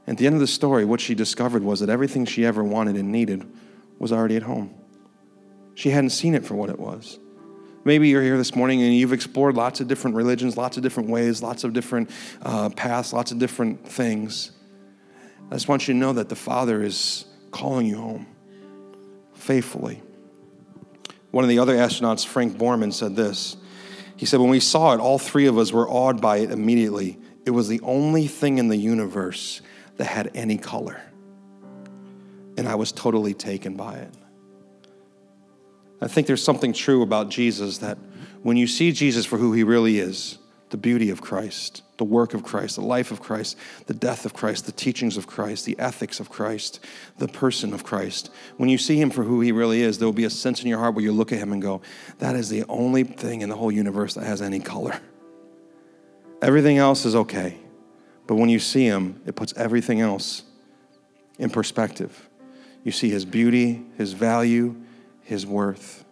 At 0.06 0.16
the 0.16 0.26
end 0.26 0.34
of 0.34 0.40
the 0.40 0.46
story, 0.46 0.84
what 0.84 1.00
she 1.00 1.14
discovered 1.14 1.62
was 1.62 1.80
that 1.80 1.90
everything 1.90 2.24
she 2.24 2.46
ever 2.46 2.64
wanted 2.64 2.96
and 2.96 3.12
needed 3.12 3.44
was 3.98 4.12
already 4.12 4.36
at 4.36 4.42
home. 4.42 4.74
She 5.74 5.90
hadn't 5.90 6.10
seen 6.10 6.34
it 6.34 6.44
for 6.44 6.54
what 6.54 6.70
it 6.70 6.78
was. 6.78 7.18
Maybe 7.84 8.08
you're 8.08 8.22
here 8.22 8.36
this 8.36 8.54
morning 8.54 8.82
and 8.82 8.94
you've 8.94 9.12
explored 9.12 9.54
lots 9.54 9.80
of 9.80 9.88
different 9.88 10.16
religions, 10.16 10.56
lots 10.56 10.76
of 10.76 10.82
different 10.82 11.08
ways, 11.08 11.42
lots 11.42 11.64
of 11.64 11.72
different 11.72 12.10
uh, 12.42 12.70
paths, 12.70 13.12
lots 13.12 13.32
of 13.32 13.38
different 13.38 13.86
things. 13.86 14.52
I 15.50 15.54
just 15.54 15.68
want 15.68 15.88
you 15.88 15.94
to 15.94 16.00
know 16.00 16.12
that 16.14 16.28
the 16.28 16.36
Father 16.36 16.82
is 16.82 17.24
calling 17.50 17.86
you 17.86 17.96
home 17.96 18.26
faithfully. 19.34 20.02
One 21.30 21.44
of 21.44 21.48
the 21.48 21.58
other 21.58 21.76
astronauts, 21.76 22.26
Frank 22.26 22.58
Borman, 22.58 22.92
said 22.92 23.14
this. 23.14 23.56
He 24.18 24.26
said, 24.26 24.40
When 24.40 24.50
we 24.50 24.60
saw 24.60 24.92
it, 24.94 25.00
all 25.00 25.18
three 25.18 25.46
of 25.46 25.56
us 25.56 25.72
were 25.72 25.88
awed 25.88 26.20
by 26.20 26.38
it 26.38 26.50
immediately. 26.50 27.18
It 27.46 27.52
was 27.52 27.68
the 27.68 27.80
only 27.80 28.26
thing 28.26 28.58
in 28.58 28.68
the 28.68 28.76
universe 28.76 29.62
that 29.96 30.06
had 30.06 30.32
any 30.34 30.58
color. 30.58 31.00
And 32.58 32.68
I 32.68 32.74
was 32.74 32.90
totally 32.90 33.32
taken 33.32 33.74
by 33.74 33.94
it. 33.94 34.12
I 36.00 36.08
think 36.08 36.26
there's 36.26 36.42
something 36.42 36.72
true 36.72 37.02
about 37.02 37.28
Jesus 37.28 37.78
that 37.78 37.96
when 38.42 38.56
you 38.56 38.66
see 38.66 38.90
Jesus 38.92 39.24
for 39.24 39.38
who 39.38 39.52
he 39.52 39.62
really 39.62 39.98
is, 40.00 40.38
the 40.70 40.76
beauty 40.76 41.10
of 41.10 41.20
Christ, 41.20 41.82
the 41.98 42.04
work 42.04 42.32
of 42.32 42.42
Christ, 42.42 42.76
the 42.76 42.82
life 42.82 43.10
of 43.10 43.20
Christ, 43.20 43.56
the 43.86 43.94
death 43.94 44.24
of 44.24 44.32
Christ, 44.32 44.66
the 44.66 44.72
teachings 44.72 45.16
of 45.16 45.26
Christ, 45.26 45.66
the 45.66 45.78
ethics 45.78 46.20
of 46.20 46.30
Christ, 46.30 46.80
the 47.18 47.28
person 47.28 47.74
of 47.74 47.84
Christ. 47.84 48.30
When 48.56 48.68
you 48.68 48.78
see 48.78 49.00
him 49.00 49.10
for 49.10 49.24
who 49.24 49.40
he 49.40 49.52
really 49.52 49.82
is, 49.82 49.98
there 49.98 50.06
will 50.06 50.12
be 50.12 50.24
a 50.24 50.30
sense 50.30 50.62
in 50.62 50.68
your 50.68 50.78
heart 50.78 50.94
where 50.94 51.04
you 51.04 51.12
look 51.12 51.32
at 51.32 51.38
him 51.38 51.52
and 51.52 51.60
go, 51.60 51.82
that 52.18 52.34
is 52.36 52.48
the 52.48 52.64
only 52.68 53.04
thing 53.04 53.42
in 53.42 53.48
the 53.48 53.56
whole 53.56 53.72
universe 53.72 54.14
that 54.14 54.24
has 54.24 54.40
any 54.40 54.60
color. 54.60 54.98
Everything 56.40 56.78
else 56.78 57.04
is 57.04 57.14
okay. 57.14 57.58
But 58.28 58.36
when 58.36 58.48
you 58.48 58.60
see 58.60 58.84
him, 58.84 59.20
it 59.26 59.34
puts 59.34 59.52
everything 59.56 60.00
else 60.00 60.44
in 61.38 61.50
perspective. 61.50 62.28
You 62.84 62.92
see 62.92 63.10
his 63.10 63.24
beauty, 63.24 63.84
his 63.96 64.12
value, 64.12 64.76
his 65.22 65.44
worth. 65.46 66.04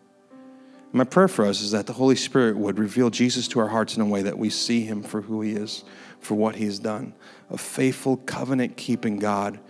My 0.97 1.05
prayer 1.05 1.29
for 1.29 1.45
us 1.45 1.61
is 1.61 1.73
that 1.73 1.87
the 1.87 1.93
Holy 1.93 2.17
Spirit 2.17 2.57
would 2.57 2.79
reveal 2.79 3.11
Jesus 3.11 3.47
to 3.49 3.61
our 3.61 3.69
hearts 3.69 3.97
in 3.97 4.01
a 4.01 4.07
way 4.07 4.23
that 4.23 4.39
we 4.39 4.49
see 4.49 4.81
him 4.81 5.03
for 5.03 5.21
who 5.21 5.43
he 5.43 5.53
is, 5.53 5.85
for 6.21 6.37
what 6.37 6.57
he's 6.57 6.79
done. 6.79 7.13
A 7.51 7.59
faithful, 7.59 8.17
covenant 8.17 8.79
keeping 8.79 9.19
God 9.19 9.61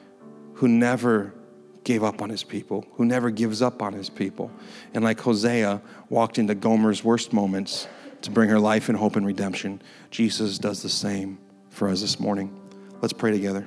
who 0.55 0.69
never 0.69 1.35
gave 1.83 2.05
up 2.05 2.23
on 2.23 2.31
his 2.31 2.45
people, 2.45 2.87
who 2.93 3.05
never 3.05 3.31
gives 3.31 3.61
up 3.61 3.83
on 3.83 3.93
his 3.93 4.09
people. 4.09 4.53
And 4.95 5.03
like 5.03 5.19
Hosea 5.19 5.83
walked 6.11 6.39
into 6.39 6.55
Gomer's 6.55 7.03
worst 7.03 7.33
moments 7.33 7.89
to 8.23 8.31
bring 8.31 8.49
her 8.49 8.61
life 8.61 8.89
and 8.89 8.97
hope 8.97 9.17
and 9.17 9.27
redemption, 9.27 9.83
Jesus 10.13 10.59
does 10.59 10.81
the 10.81 10.89
same 10.89 11.39
for 11.71 11.89
us 11.89 12.03
this 12.03 12.21
morning. 12.21 12.57
Let's 13.03 13.13
pray 13.13 13.33
together. 13.33 13.67